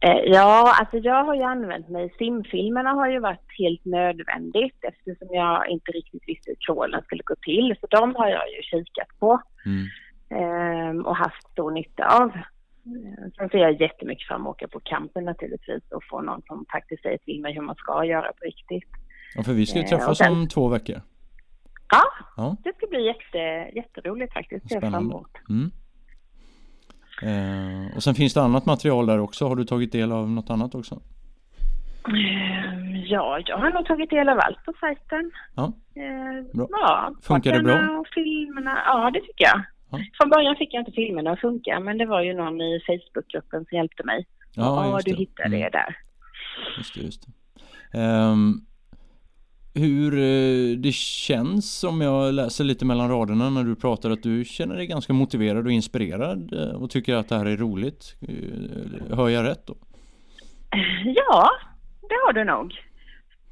Eh, 0.00 0.16
ja, 0.24 0.74
alltså 0.80 0.96
jag 0.96 1.24
har 1.24 1.34
ju 1.34 1.42
använt 1.42 1.88
mig, 1.88 2.14
simfilmerna 2.18 2.90
har 2.90 3.10
ju 3.10 3.18
varit 3.20 3.58
helt 3.58 3.84
nödvändigt 3.84 4.76
eftersom 4.82 5.28
jag 5.30 5.68
inte 5.68 5.92
riktigt 5.92 6.22
visste 6.26 6.50
hur 6.50 6.56
crawlen 6.66 7.02
skulle 7.02 7.22
gå 7.24 7.34
till. 7.42 7.74
Så 7.80 7.86
de 7.86 8.14
har 8.14 8.28
jag 8.28 8.42
ju 8.50 8.62
kikat 8.62 9.08
på. 9.18 9.40
Mm. 9.66 9.86
eh, 10.98 11.06
och 11.06 11.16
haft 11.16 11.50
stor 11.52 11.70
nytta 11.70 12.04
av. 12.22 12.28
Eh, 12.86 13.30
sen 13.36 13.48
ser 13.48 13.58
jag 13.58 13.80
jättemycket 13.80 14.26
fram 14.28 14.40
emot 14.40 14.50
att 14.56 14.62
åka 14.62 14.68
på 14.68 14.80
campen 14.80 15.24
naturligtvis 15.24 15.82
och 15.90 16.04
få 16.10 16.20
någon 16.20 16.42
som 16.46 16.64
faktiskt 16.72 17.02
säger 17.02 17.18
till 17.18 17.40
mig 17.40 17.54
hur 17.54 17.62
man 17.62 17.74
ska 17.76 18.04
göra 18.04 18.32
på 18.32 18.44
riktigt. 18.44 18.90
Ja, 19.34 19.42
för 19.42 19.52
vi 19.52 19.66
ska 19.66 19.78
ju 19.78 19.84
Eh, 19.84 19.88
träffas 19.88 20.18
sen- 20.18 20.32
om 20.32 20.48
två 20.48 20.68
veckor. 20.68 21.00
Ja, 21.92 22.02
Ja, 22.36 22.56
det 22.64 22.76
ska 22.76 22.86
bli 22.86 23.06
jätte, 23.06 23.38
jätteroligt 23.76 24.32
faktiskt. 24.32 24.68
Ser 24.68 24.74
jag 24.76 24.82
fram 24.82 24.90
spännande. 24.92 25.14
emot. 25.14 25.30
Mm. 25.48 25.70
Eh, 27.22 27.96
och 27.96 28.02
sen 28.02 28.14
finns 28.14 28.34
det 28.34 28.42
annat 28.42 28.66
material 28.66 29.06
där 29.06 29.18
också. 29.20 29.48
Har 29.48 29.56
du 29.56 29.64
tagit 29.64 29.92
del 29.92 30.12
av 30.12 30.30
något 30.30 30.50
annat 30.50 30.74
också? 30.74 30.94
Ehm, 32.08 32.92
Ja, 33.06 33.40
jag 33.46 33.58
har 33.58 33.70
nog 33.70 33.86
tagit 33.86 34.10
del 34.10 34.28
av 34.28 34.38
allt 34.40 34.64
på 34.64 34.72
sajten. 34.80 35.30
Ja, 35.54 35.72
Eh, 35.94 36.56
Bra. 36.56 36.66
Ja, 36.70 37.14
Funkar 37.22 37.52
det 37.52 37.62
bra? 37.62 37.98
Och 37.98 38.06
filmerna, 38.14 38.78
ja 38.86 39.10
det 39.10 39.20
tycker 39.20 39.44
jag. 39.44 39.60
Ja. 39.90 39.98
Från 40.20 40.30
början 40.30 40.56
fick 40.56 40.74
jag 40.74 40.80
inte 40.80 40.92
filmerna 40.92 41.30
att 41.32 41.40
funka 41.40 41.80
men 41.80 41.98
det 41.98 42.06
var 42.06 42.22
ju 42.22 42.34
någon 42.34 42.60
i 42.60 42.80
Facebookgruppen 42.86 43.64
som 43.68 43.76
hjälpte 43.78 44.02
mig. 44.06 44.26
ja 44.54 44.86
Ja, 44.86 45.00
du 45.04 45.10
det. 45.12 45.18
hittade 45.18 45.48
Mm. 45.48 45.60
det 45.60 45.68
där. 45.70 45.96
Just 46.76 46.94
det, 46.94 47.00
just 47.00 47.22
det. 47.26 47.32
Ehm, 47.98 48.52
hur 49.74 50.18
eh, 50.18 50.76
det 50.76 50.92
känns 50.94 51.84
om 51.84 52.00
jag 52.00 52.34
läser 52.34 52.64
lite 52.64 52.84
mellan 52.84 53.10
raderna 53.10 53.50
när 53.50 53.64
du 53.64 53.76
pratar 53.76 54.10
att 54.10 54.22
du 54.22 54.44
känner 54.44 54.76
dig 54.76 54.86
ganska 54.86 55.12
motiverad 55.12 55.66
och 55.66 55.72
inspirerad 55.72 56.52
eh, 56.52 56.82
och 56.82 56.90
tycker 56.90 57.14
att 57.14 57.28
det 57.28 57.36
här 57.36 57.46
är 57.46 57.56
roligt. 57.56 58.16
Eh, 58.28 59.16
hör 59.16 59.28
jag 59.28 59.44
rätt 59.44 59.66
då? 59.66 59.74
Ja, 61.04 61.50
det 62.00 62.14
har 62.26 62.32
du 62.32 62.44
nog. 62.44 62.74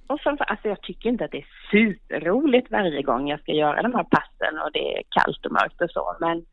Och 0.06 0.20
framför, 0.20 0.44
alltså 0.44 0.68
jag 0.68 0.82
tycker 0.82 1.08
inte 1.08 1.24
att 1.24 1.30
det 1.30 1.38
är 1.38 1.46
superroligt 1.70 2.70
varje 2.70 3.02
gång 3.02 3.28
jag 3.28 3.40
ska 3.40 3.52
göra 3.52 3.82
de 3.82 3.94
här 3.94 4.04
passen 4.04 4.58
och 4.64 4.72
det 4.72 4.98
är 4.98 5.02
kallt 5.10 5.46
och 5.46 5.52
mörkt 5.52 5.80
och 5.80 5.90
så. 5.90 6.16
Men, 6.20 6.44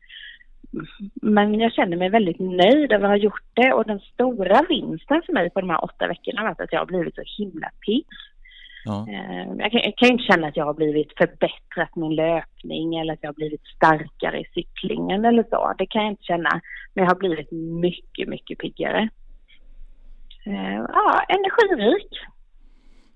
men 1.22 1.60
jag 1.60 1.72
känner 1.72 1.96
mig 1.96 2.10
väldigt 2.10 2.38
nöjd 2.38 2.92
över 2.92 3.04
att 3.04 3.10
ha 3.10 3.16
gjort 3.16 3.48
det 3.54 3.72
och 3.72 3.86
den 3.86 4.00
stora 4.00 4.62
vinsten 4.68 5.22
för 5.26 5.32
mig 5.32 5.50
på 5.50 5.60
de 5.60 5.70
här 5.70 5.84
åtta 5.84 6.06
veckorna 6.06 6.40
har 6.40 6.48
varit 6.48 6.60
att 6.60 6.72
jag 6.72 6.80
har 6.80 6.86
blivit 6.86 7.14
så 7.14 7.22
himla 7.38 7.70
pigg. 7.86 8.06
Ja, 8.88 9.06
Eh, 9.08 9.46
Jag 9.58 9.72
kan, 9.72 9.80
jag 9.84 9.96
kan 9.96 10.08
inte 10.10 10.24
känna 10.24 10.46
att 10.48 10.56
jag 10.56 10.64
har 10.64 10.74
blivit 10.74 11.12
förbättrat 11.18 11.96
min 11.96 12.14
löpning 12.14 12.94
eller 12.98 13.12
att 13.12 13.18
jag 13.22 13.28
har 13.28 13.34
blivit 13.34 13.60
starkare 13.76 14.40
i 14.40 14.44
cyklingen 14.54 15.24
eller 15.24 15.42
så. 15.50 15.74
Det 15.78 15.86
kan 15.86 16.02
jag 16.02 16.12
inte 16.12 16.22
känna. 16.22 16.60
Men 16.94 17.04
jag 17.04 17.10
har 17.10 17.16
blivit 17.18 17.52
mycket, 17.80 18.28
mycket 18.28 18.58
piggare. 18.58 19.08
Eh, 20.46 20.84
Ja, 20.92 21.20
energirik. 21.28 22.12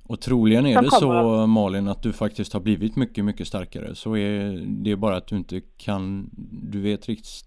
och 0.08 0.20
troligen 0.20 0.66
är 0.66 0.82
det 0.82 0.90
så 0.90 1.46
Malin 1.46 1.88
att 1.88 2.02
du 2.02 2.12
faktiskt 2.12 2.52
har 2.52 2.60
blivit 2.60 2.96
mycket, 2.96 3.24
mycket 3.24 3.46
starkare. 3.46 3.94
Så 3.94 4.16
är 4.16 4.64
det 4.84 4.96
bara 4.96 5.16
att 5.16 5.26
du 5.26 5.36
inte 5.36 5.60
kan, 5.76 6.30
du 6.72 6.80
vet 6.80 7.08
riktigt, 7.08 7.42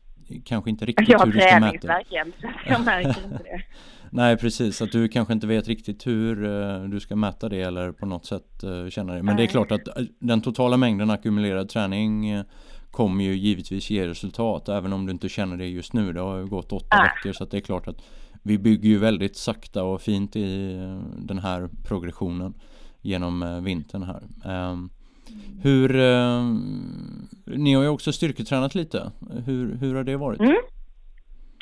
kanske 0.46 0.70
inte 0.70 0.86
riktigt 0.86 1.10
Jag 1.10 1.20
har 1.20 1.26
hur 1.26 1.34
du 1.34 1.40
ska 1.40 1.60
mäta 1.60 1.72
det. 1.72 1.78
träningsvärk 1.80 2.12
jämt 2.12 2.36
jag 2.68 2.86
märker 2.86 3.24
inte 3.24 3.44
det. 3.44 3.62
Nej 4.16 4.38
precis, 4.38 4.82
att 4.82 4.92
du 4.92 5.08
kanske 5.08 5.34
inte 5.34 5.48
vet 5.48 5.68
riktigt 5.68 6.08
hur 6.08 6.44
eh, 6.46 6.84
du 6.84 7.00
ska 7.00 7.16
mäta 7.16 7.50
det 7.50 7.62
eller 7.62 7.92
på 7.92 8.06
något 8.06 8.26
sätt 8.26 8.64
eh, 8.64 8.90
känna 8.90 9.14
det. 9.14 9.24
Men 9.24 9.36
det 9.36 9.42
är 9.42 9.46
Nej. 9.46 9.48
klart 9.48 9.72
att 9.72 9.88
eh, 9.88 10.04
den 10.20 10.42
totala 10.42 10.78
mängden 10.78 11.10
ackumulerad 11.10 11.70
träning 11.70 12.44
kommer 12.92 13.24
ju 13.24 13.36
givetvis 13.36 13.90
ge 13.90 14.08
resultat 14.08 14.70
även 14.70 14.94
om 14.94 15.06
du 15.06 15.12
inte 15.12 15.30
känner 15.30 15.58
det 15.58 15.68
just 15.68 15.94
nu. 15.94 16.14
Det 16.14 16.22
har 16.22 16.38
ju 16.38 16.46
gått 16.46 16.72
åtta 16.72 16.88
Ah. 16.90 17.04
veckor 17.04 17.34
så 17.34 17.44
att 17.44 17.52
det 17.52 17.58
är 17.58 17.62
klart 17.62 17.88
att 17.88 18.02
vi 18.44 18.58
bygger 18.58 18.90
ju 18.90 18.98
väldigt 18.98 19.36
sakta 19.38 19.84
och 19.84 20.02
fint 20.02 20.36
i 20.36 20.74
den 21.18 21.40
här 21.40 21.70
progressionen 21.84 22.54
genom 23.02 23.64
vintern 23.64 24.04
här. 24.04 24.24
Ehm, 24.46 24.90
hur, 25.62 25.90
ni 27.58 27.74
har 27.74 27.84
ju 27.84 27.90
också 27.90 28.12
styrketränat 28.12 28.76
lite. 28.76 29.12
Hur, 29.46 29.76
hur 29.76 29.96
har 29.96 30.04
det 30.04 30.18
varit? 30.18 30.40
Mm. 30.40 30.56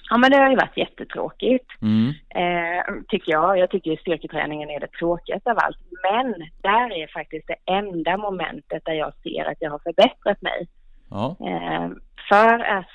Ja, 0.10 0.18
men 0.18 0.32
det 0.32 0.38
har 0.38 0.50
ju 0.50 0.56
varit 0.56 0.78
jättetråkigt. 0.78 1.66
Mm. 1.82 2.10
Eh, 2.30 2.84
tycker 3.08 3.32
jag. 3.32 3.58
Jag 3.60 3.70
tycker 3.70 3.92
ju 3.92 3.98
styrketräningen 3.98 4.70
är 4.70 4.80
det 4.80 4.92
tråkigaste 4.92 5.52
av 5.52 5.58
allt. 5.60 5.78
Men 6.12 6.34
där 6.62 6.94
är 6.94 7.08
faktiskt 7.08 7.48
det 7.48 7.74
enda 7.74 8.18
momentet 8.18 8.86
där 8.86 8.94
jag 8.94 9.14
ser 9.24 9.46
att 9.46 9.58
jag 9.60 9.72
har 9.72 9.80
förbättrat 9.80 10.42
mig. 10.42 10.68
Ja, 11.10 11.36
Eh, 11.40 11.90
för 12.30 12.60
att 12.60 12.90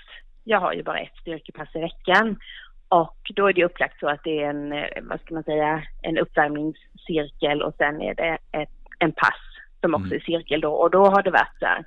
jag 0.45 0.61
har 0.61 0.73
ju 0.73 0.83
bara 0.83 0.99
ett 0.99 1.17
styrkepass 1.21 1.69
i 1.75 1.79
veckan. 1.81 2.37
Och 2.89 3.19
då 3.35 3.49
är 3.49 3.53
det 3.53 3.65
upplagt 3.65 4.01
så 4.01 4.09
att 4.09 4.25
det 4.25 4.43
är 4.43 4.51
en, 4.51 4.73
eh, 4.73 4.85
vad 5.03 5.21
ska 5.21 5.35
man 5.35 5.43
säga, 5.43 5.83
en 6.03 6.19
uppvärmningscirkel 6.19 7.63
och 7.63 7.75
sen 7.79 8.03
är 8.03 8.15
det 8.15 8.39
ett, 8.53 8.69
en 8.99 9.13
pass 9.13 9.41
som 9.81 9.95
också 9.95 10.07
Mm. 10.07 10.17
är 10.17 10.21
cirkel 10.21 10.61
då. 10.61 10.73
Och 10.73 10.91
då 10.91 11.05
har 11.07 11.23
det 11.23 11.31
varit 11.31 11.59
så 11.59 11.67
här. 11.67 11.85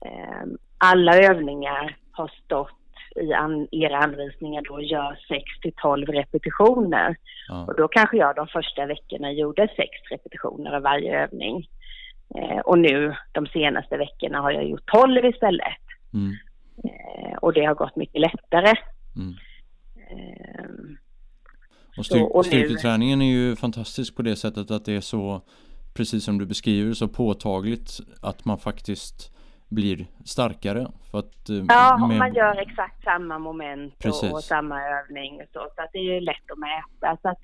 Eh, 0.00 0.46
alla 0.78 1.16
övningar 1.16 1.96
har 2.12 2.28
stått 2.44 2.77
i 3.16 3.32
an, 3.32 3.68
era 3.70 3.98
anvisningar 3.98 4.62
då 4.68 4.80
gör 4.80 5.18
6 5.28 5.42
till 5.62 5.72
12 5.82 6.06
repetitioner. 6.06 7.16
ja, 7.48 7.64
Och 7.66 7.76
då 7.76 7.88
kanske 7.88 8.16
jag 8.16 8.36
de 8.36 8.46
första 8.46 8.86
veckorna 8.86 9.32
gjorde 9.32 9.68
sex 9.76 9.90
repetitioner 10.10 10.72
av 10.72 10.82
varje 10.82 11.22
övning. 11.24 11.68
Eh, 12.36 12.58
och 12.58 12.78
nu 12.78 13.14
de 13.32 13.46
senaste 13.46 13.96
veckorna 13.96 14.40
har 14.40 14.50
jag 14.50 14.64
gjort 14.68 14.86
12 14.92 15.24
istället. 15.24 15.78
mm, 16.14 16.34
Eh, 16.84 17.36
och 17.38 17.52
det 17.52 17.64
har 17.64 17.74
gått 17.74 17.96
mycket 17.96 18.20
lättare. 18.20 18.72
mm. 19.16 19.34
Eh, 20.10 20.64
Och 21.98 22.06
Så, 22.06 22.14
styr- 22.14 22.36
och 22.36 22.46
styrketräningen 22.46 23.22
är 23.22 23.26
ju 23.32 23.56
fantastisk 23.56 24.16
på 24.16 24.22
det 24.22 24.36
sättet 24.36 24.70
att 24.70 24.84
det 24.84 24.92
är 24.96 25.00
så 25.00 25.42
Precis 25.94 26.24
som 26.24 26.38
du 26.38 26.46
beskriver 26.46 26.92
så 26.94 27.08
påtagligt 27.08 28.00
att 28.22 28.44
man 28.44 28.58
faktiskt 28.58 29.32
blir 29.68 30.06
starkare 30.24 30.86
för 31.10 31.18
att 31.18 31.48
eh, 31.48 31.64
ja, 31.68 31.94
om 32.02 32.08
med- 32.08 32.18
man 32.18 32.34
gör 32.34 32.56
exakt 32.56 33.04
samma 33.04 33.38
moment 33.38 34.04
och, 34.04 34.32
och 34.32 34.44
samma 34.44 34.80
övning 34.82 35.34
och 35.34 35.48
så. 35.52 35.58
Så 35.76 35.82
att 35.82 35.90
det 35.92 35.98
är 35.98 36.14
ju 36.14 36.20
lätt 36.20 36.50
att 36.52 36.58
mäta. 36.58 37.16
Så 37.22 37.28
att, 37.28 37.38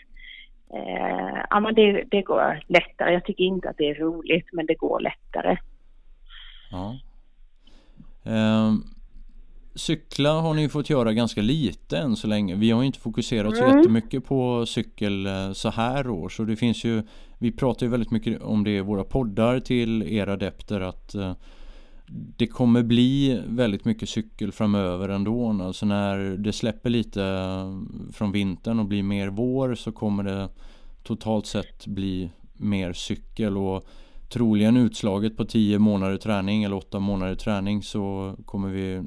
eh, 0.74 1.44
ja, 1.50 1.60
men 1.60 1.74
det, 1.74 2.04
det 2.10 2.22
går 2.22 2.62
lättare. 2.68 3.12
Jag 3.12 3.24
tycker 3.24 3.44
inte 3.44 3.68
att 3.70 3.76
det 3.78 3.90
är 3.90 3.94
roligt, 3.94 4.46
men 4.52 4.66
det 4.66 4.74
går 4.74 5.00
lättare. 5.00 5.56
Ja. 6.70 6.96
Ehm, 8.24 8.82
cykla 9.74 10.32
har 10.32 10.54
ni 10.54 10.68
fått 10.68 10.90
göra 10.90 11.12
ganska 11.12 11.40
lite 11.42 11.98
än 11.98 12.16
så 12.16 12.26
länge. 12.26 12.54
Vi 12.54 12.70
har 12.70 12.82
inte 12.82 12.98
fokuserat 12.98 13.56
så 13.56 13.64
Mm. 13.64 13.78
jättemycket 13.78 14.24
på 14.26 14.66
cykel 14.66 15.26
eh, 15.26 15.52
så 15.52 15.70
här 15.70 16.10
år. 16.10 16.28
Så 16.28 16.42
det 16.44 16.56
finns 16.56 16.84
ju 16.84 17.02
Vi 17.38 17.52
pratar 17.52 17.86
ju 17.86 17.90
väldigt 17.90 18.10
mycket 18.10 18.42
om 18.42 18.64
det 18.64 18.70
i 18.70 18.80
våra 18.80 19.04
poddar 19.04 19.60
till 19.60 20.02
er 20.02 20.26
adepter 20.26 20.80
att 20.80 21.14
eh, 21.14 21.32
det 22.36 22.46
kommer 22.46 22.82
bli 22.82 23.42
väldigt 23.46 23.84
mycket 23.84 24.08
cykel 24.08 24.52
framöver 24.52 25.08
ändå. 25.08 25.48
Alltså 25.62 25.86
när 25.86 26.18
det 26.18 26.52
släpper 26.52 26.90
lite 26.90 27.24
eh, 27.24 27.80
från 28.12 28.32
vintern 28.32 28.78
och 28.78 28.86
blir 28.86 29.02
mer 29.02 29.28
vår 29.28 29.74
så 29.74 29.92
kommer 29.92 30.22
det 30.22 30.48
totalt 31.02 31.46
sett 31.46 31.86
bli 31.86 32.30
mer 32.52 32.92
cykel 32.92 33.56
och 33.56 33.84
troligen 34.28 34.76
utslaget 34.76 35.36
på 35.36 35.44
10 35.44 35.78
månader 35.78 36.16
träning 36.16 36.64
eller 36.64 36.76
8 36.76 36.98
månader 36.98 37.34
träning 37.34 37.82
så 37.82 38.36
kommer 38.44 38.68
vi 38.68 39.02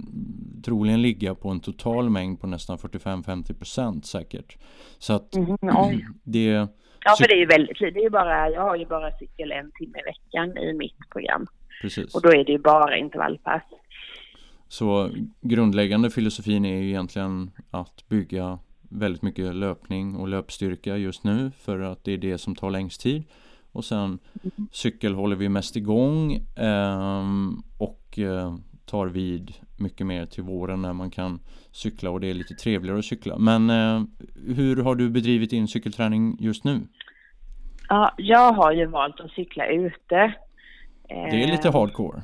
troligen 0.66 1.02
ligga 1.02 1.36
på 1.36 1.50
en 1.50 1.60
total 1.60 2.10
mängd 2.10 2.42
på 2.42 2.48
nästan 2.48 2.78
45-50% 2.78 4.02
säkert. 4.02 4.58
Så 4.98 5.14
att 5.14 5.36
oj. 5.62 6.06
det 6.24 6.68
Ja, 7.08 7.16
för 7.18 7.28
det 7.28 7.34
är 7.34 7.40
ju 7.40 7.46
väldigt. 7.46 7.80
Det 7.80 8.00
är 8.00 8.04
ju 8.04 8.10
bara, 8.10 8.50
jag 8.50 8.62
har 8.62 8.76
ju 8.76 8.86
bara 8.86 9.12
cykel 9.12 9.52
en 9.52 9.72
timme 9.72 10.00
i 10.00 10.04
veckan 10.04 10.58
i 10.58 10.74
mitt 10.74 11.10
program. 11.12 11.48
Precis. 11.82 12.16
Och 12.16 12.22
då 12.22 12.30
är 12.30 12.44
det 12.44 12.52
ju 12.52 12.58
bara 12.58 12.98
intervallpass. 12.98 13.64
Så 14.68 15.10
grundläggande 15.42 16.10
filosofin 16.10 16.66
är 16.66 16.78
ju 16.78 16.88
egentligen 16.88 17.52
att 17.72 18.10
bygga 18.10 18.60
väldigt 18.90 19.22
mycket 19.22 19.56
löpning 19.56 20.16
och 20.16 20.28
löpstyrka 20.28 20.98
just 20.98 21.24
nu 21.24 21.52
för 21.60 21.80
att 21.80 22.04
det 22.04 22.12
är 22.12 22.18
det 22.18 22.38
som 22.38 22.56
tar 22.56 22.72
längst 22.72 23.02
tid. 23.02 23.24
Och 23.72 23.86
sen 23.86 24.20
cykel 24.72 25.14
håller 25.14 25.36
vi 25.36 25.50
mest 25.50 25.76
igång 25.76 26.46
ehm, 26.56 27.64
och 27.78 28.20
eh, 28.20 28.56
tar 28.86 29.08
vid 29.08 29.54
mycket 29.78 30.08
mer 30.08 30.26
till 30.26 30.44
våren 30.44 30.82
när 30.82 30.94
man 30.94 31.12
kan 31.12 31.40
cykla 31.72 32.10
och 32.10 32.20
det 32.20 32.28
är 32.28 32.34
lite 32.34 32.54
trevligare 32.54 33.00
att 33.00 33.06
cykla. 33.06 33.38
Men 33.38 33.70
eh, 33.70 34.04
hur 34.56 34.84
har 34.84 34.96
du 34.96 35.10
bedrivit 35.10 35.50
din 35.50 35.68
cykelträning 35.68 36.38
just 36.40 36.64
nu? 36.64 36.88
Ja, 37.90 38.14
jag 38.18 38.54
har 38.54 38.72
ju 38.72 38.86
valt 38.86 39.20
att 39.20 39.32
cykla 39.32 39.68
ute. 39.68 40.34
Det 41.08 41.44
är 41.44 41.48
lite 41.48 41.68
Eh, 41.68 41.74
hardcore. 41.74 42.22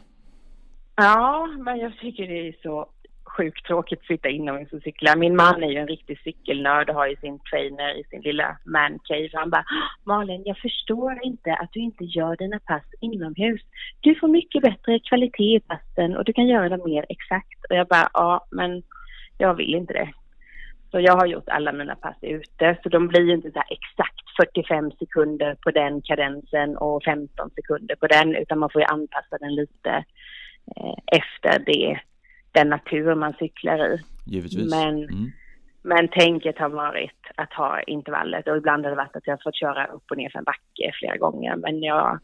Ja, 0.95 1.47
men 1.59 1.79
jag 1.79 1.97
tycker 1.97 2.27
det 2.27 2.47
är 2.47 2.55
så 2.63 2.87
sjukt 3.37 3.65
tråkigt 3.65 3.99
att 3.99 4.05
sitta 4.05 4.29
inomhus 4.29 4.73
och 4.73 4.81
cykla. 4.81 5.15
Min 5.15 5.35
man 5.35 5.63
är 5.63 5.67
ju 5.67 5.77
en 5.77 5.87
riktig 5.87 6.19
cykelnörd 6.23 6.89
och 6.89 6.95
har 6.95 7.07
ju 7.07 7.15
sin 7.15 7.39
trainer 7.39 7.99
i 7.99 8.03
sin 8.03 8.21
lilla 8.21 8.57
mancave. 8.65 9.29
Han 9.33 9.49
bara, 9.49 9.65
Malin, 10.03 10.43
jag 10.45 10.57
förstår 10.57 11.19
inte 11.23 11.53
att 11.53 11.71
du 11.71 11.79
inte 11.79 12.03
gör 12.03 12.35
dina 12.35 12.59
pass 12.59 12.83
inomhus. 12.99 13.61
Du 13.99 14.15
får 14.15 14.27
mycket 14.27 14.61
bättre 14.61 14.99
kvalitet 14.99 15.55
i 15.55 15.59
passen 15.59 16.17
och 16.17 16.25
du 16.25 16.33
kan 16.33 16.47
göra 16.47 16.69
dem 16.69 16.81
mer 16.85 17.05
exakt. 17.09 17.65
Och 17.69 17.75
jag 17.75 17.87
bara, 17.87 18.09
ja, 18.13 18.47
men 18.51 18.83
jag 19.37 19.53
vill 19.53 19.75
inte 19.75 19.93
det. 19.93 20.09
Så 20.91 20.99
jag 20.99 21.15
har 21.17 21.25
gjort 21.25 21.49
alla 21.49 21.71
mina 21.71 21.95
pass 21.95 22.17
ute, 22.21 22.77
så 22.83 22.89
de 22.89 23.07
blir 23.07 23.21
ju 23.21 23.33
inte 23.33 23.51
så 23.51 23.59
här 23.59 23.77
exakt 23.77 24.23
45 24.37 24.91
sekunder 24.91 25.55
på 25.63 25.71
den 25.71 26.01
kadensen 26.01 26.77
och 26.77 27.03
15 27.03 27.49
sekunder 27.55 27.95
på 27.95 28.07
den, 28.07 28.35
utan 28.35 28.59
man 28.59 28.69
får 28.69 28.81
ju 28.81 28.85
anpassa 28.85 29.37
den 29.37 29.55
lite 29.55 29.89
eh, 30.75 31.17
efter 31.17 31.59
det 31.65 31.99
den 32.51 32.69
natur 32.69 33.15
man 33.15 33.33
cyklar 33.33 33.93
i. 33.93 33.99
Givetvis. 34.25 34.71
Men, 34.71 34.97
mm. 34.97 35.31
men 35.81 36.07
tänket 36.07 36.57
har 36.57 36.69
varit 36.69 37.21
att 37.35 37.53
ha 37.53 37.81
intervallet 37.81 38.47
och 38.47 38.57
ibland 38.57 38.83
har 38.85 38.91
det 38.91 38.97
varit 38.97 39.15
att 39.15 39.27
jag 39.27 39.33
har 39.33 39.43
fått 39.43 39.55
köra 39.55 39.85
upp 39.85 40.11
och 40.11 40.17
ner 40.17 40.29
för 40.29 40.39
en 40.39 40.43
backe 40.43 40.91
flera 40.99 41.17
gånger. 41.17 41.55
Men 41.55 41.79
jag, 41.79 42.19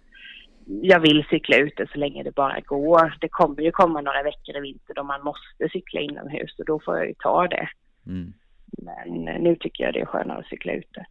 jag 0.65 0.99
vill 0.99 1.25
cykla 1.29 1.57
ute 1.57 1.87
så 1.93 1.99
länge 1.99 2.23
det 2.23 2.35
bara 2.35 2.59
går. 2.59 3.17
Det 3.21 3.29
kommer 3.29 3.61
ju 3.61 3.71
komma 3.71 4.01
några 4.01 4.23
veckor 4.23 4.57
i 4.57 4.59
vinter 4.59 4.93
då 4.93 5.03
man 5.03 5.23
måste 5.23 5.69
cykla 5.71 6.01
inomhus 6.01 6.59
och 6.59 6.65
då 6.65 6.79
får 6.79 6.97
jag 6.97 7.07
ju 7.07 7.13
ta 7.13 7.47
det. 7.47 7.69
Mm. 8.05 8.33
Men 8.77 9.43
nu 9.43 9.55
tycker 9.55 9.83
jag 9.83 9.93
det 9.93 10.01
är 10.01 10.05
skönare 10.05 10.39
att 10.39 10.47
cykla 10.47 10.73
ute. 10.73 11.05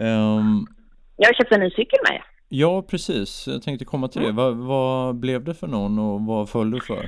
Um, 0.00 0.66
jag 1.16 1.28
har 1.28 1.34
köpt 1.34 1.52
en 1.52 1.60
ny 1.60 1.70
cykel 1.70 1.98
med. 2.10 2.22
Ja, 2.48 2.82
precis. 2.82 3.46
Jag 3.46 3.62
tänkte 3.62 3.84
komma 3.84 4.08
till 4.08 4.22
det. 4.22 4.28
Mm. 4.28 4.36
Vad, 4.36 4.56
vad 4.56 5.16
blev 5.16 5.44
det 5.44 5.54
för 5.54 5.66
någon 5.66 5.98
och 5.98 6.20
vad 6.20 6.50
föll 6.50 6.70
du 6.70 6.80
för? 6.80 7.04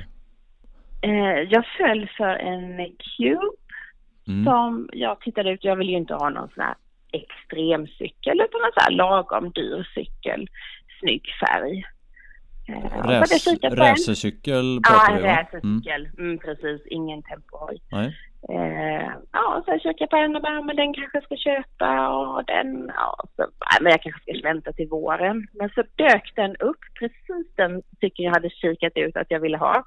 Eh, 1.01 1.39
jag 1.49 1.65
föll 1.77 2.09
för 2.17 2.35
en 2.35 2.77
Cube 2.77 3.51
mm. 4.27 4.45
som 4.45 4.89
jag 4.93 5.21
tittade 5.21 5.51
ut. 5.51 5.63
Jag 5.63 5.75
vill 5.75 5.89
ju 5.89 5.97
inte 5.97 6.13
ha 6.13 6.29
någon 6.29 6.49
sån 6.55 6.63
här 6.63 6.75
extremcykel 7.11 8.41
utan 8.41 8.61
en 8.65 8.71
sån 8.73 8.83
här 8.83 8.91
lagom 8.91 9.51
dyr 9.51 9.87
cykel. 9.95 10.47
Snygg 10.99 11.23
färg. 11.39 11.83
Eh, 12.67 13.07
racercykel 13.79 14.81
pratar 14.81 15.15
vi 15.15 15.21
Ja, 15.23 15.29
en 15.29 15.35
racercykel. 15.35 16.05
Mm. 16.05 16.25
Mm, 16.25 16.37
precis. 16.37 16.81
Ingen 16.85 17.23
tempohoj. 17.23 17.77
Nej. 17.91 18.17
Eh, 18.47 19.11
ja, 19.31 19.61
så 19.65 19.71
jag 19.71 19.81
kikade 19.81 20.07
på 20.07 20.15
den 20.15 20.35
och 20.35 20.41
bara, 20.41 20.61
men 20.61 20.75
den 20.75 20.93
kanske 20.93 21.21
ska 21.21 21.35
köpa 21.35 22.09
och 22.09 22.45
den, 22.45 22.91
ja, 22.95 23.15
så, 23.35 23.47
men 23.81 23.91
jag 23.91 24.01
kanske 24.01 24.21
ska 24.21 24.47
vänta 24.47 24.73
till 24.73 24.87
våren. 24.87 25.47
Men 25.53 25.69
så 25.69 25.83
dök 25.95 26.35
den 26.35 26.55
upp, 26.55 26.79
precis 26.99 27.55
den 27.55 27.81
cykeln 27.99 28.25
jag 28.25 28.33
hade 28.33 28.49
kikat 28.49 28.93
ut 28.95 29.17
att 29.17 29.31
jag 29.31 29.39
ville 29.39 29.57
ha. 29.57 29.83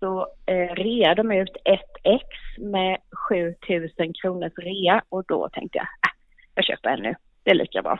Så 0.00 0.26
eh, 0.46 0.74
rea 0.74 1.14
de 1.14 1.32
ut 1.32 1.56
ett 1.64 1.94
ex 2.04 2.26
med 2.58 2.98
7000 3.28 4.12
kronors 4.22 4.52
rea 4.56 5.02
och 5.08 5.24
då 5.28 5.48
tänkte 5.48 5.78
jag, 5.78 5.86
äh, 5.86 6.14
jag 6.54 6.64
köper 6.64 6.90
en 6.90 7.02
nu. 7.02 7.14
Det 7.42 7.50
är 7.50 7.54
lika 7.54 7.82
bra. 7.82 7.98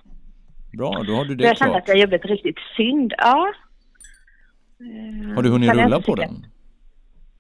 Bra, 0.79 1.03
då 1.07 1.13
har 1.13 1.25
du 1.25 1.35
det 1.35 1.45
Jag 1.45 1.59
kände 1.59 1.79
att 1.79 1.89
jag 1.89 1.99
gjorde 1.99 2.17
ett 2.17 2.25
riktigt 2.25 2.59
synd, 2.77 3.15
ja. 3.19 3.53
Har 5.35 5.43
du 5.43 5.51
hunnit 5.51 5.75
rulla 5.75 6.01
på 6.01 6.15
den? 6.15 6.47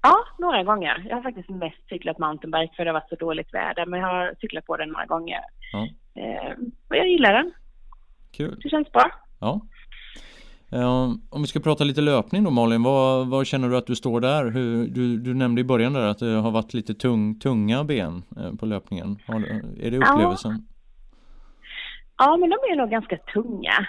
Ja, 0.08 0.24
några 0.38 0.64
gånger. 0.64 1.06
Jag 1.08 1.16
har 1.16 1.22
faktiskt 1.22 1.48
mest 1.48 1.88
cyklat 1.88 2.18
mountainbike 2.18 2.74
för 2.76 2.84
det 2.84 2.90
har 2.90 3.00
varit 3.00 3.08
så 3.08 3.14
dåligt 3.14 3.54
väder. 3.54 3.86
Men 3.86 4.00
jag 4.00 4.06
har 4.06 4.34
cyklat 4.40 4.66
på 4.66 4.76
den 4.76 4.88
några 4.88 5.06
gånger. 5.06 5.40
Ja. 5.72 5.88
Eh, 6.22 6.52
och 6.88 6.96
jag 6.96 7.08
gillar 7.08 7.32
den. 7.32 7.52
Kul. 8.36 8.60
Det 8.62 8.68
känns 8.68 8.92
bra. 8.92 9.10
Ja. 9.40 9.60
Eh, 10.72 11.10
om 11.30 11.42
vi 11.42 11.46
ska 11.46 11.60
prata 11.60 11.84
lite 11.84 12.00
löpning 12.00 12.44
då 12.44 12.50
Malin, 12.50 12.82
vad, 12.82 13.28
vad 13.28 13.46
känner 13.46 13.68
du 13.68 13.76
att 13.76 13.86
du 13.86 13.96
står 13.96 14.20
där? 14.20 14.50
Hur, 14.50 14.86
du, 14.86 15.16
du 15.16 15.34
nämnde 15.34 15.60
i 15.60 15.64
början 15.64 15.92
där 15.92 16.06
att 16.06 16.18
det 16.18 16.30
har 16.30 16.50
varit 16.50 16.74
lite 16.74 16.94
tung, 16.94 17.38
tunga 17.38 17.84
ben 17.84 18.22
eh, 18.36 18.54
på 18.54 18.66
löpningen. 18.66 19.18
Är 19.80 19.90
det 19.90 19.98
upplevelsen? 19.98 20.66
Ja. 22.18 22.24
ja, 22.24 22.36
men 22.36 22.50
de 22.50 22.56
är 22.72 22.76
nog 22.76 22.90
ganska 22.90 23.16
tunga. 23.16 23.86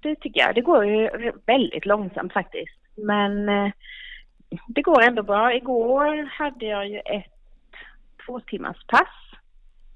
Det 0.00 0.14
tycker 0.14 0.40
jag. 0.40 0.54
Det 0.54 0.60
går 0.60 0.86
ju 0.86 1.32
väldigt 1.46 1.86
långsamt 1.86 2.32
faktiskt. 2.32 2.78
Men 2.96 3.48
eh, 3.48 3.72
det 4.66 4.82
går 4.82 5.02
ändå 5.02 5.22
bra. 5.22 5.54
Igår 5.54 6.28
hade 6.30 6.66
jag 6.66 6.88
ju 6.88 6.98
ett 6.98 7.32
två 8.26 8.40
timmars 8.40 8.86
pass 8.86 9.08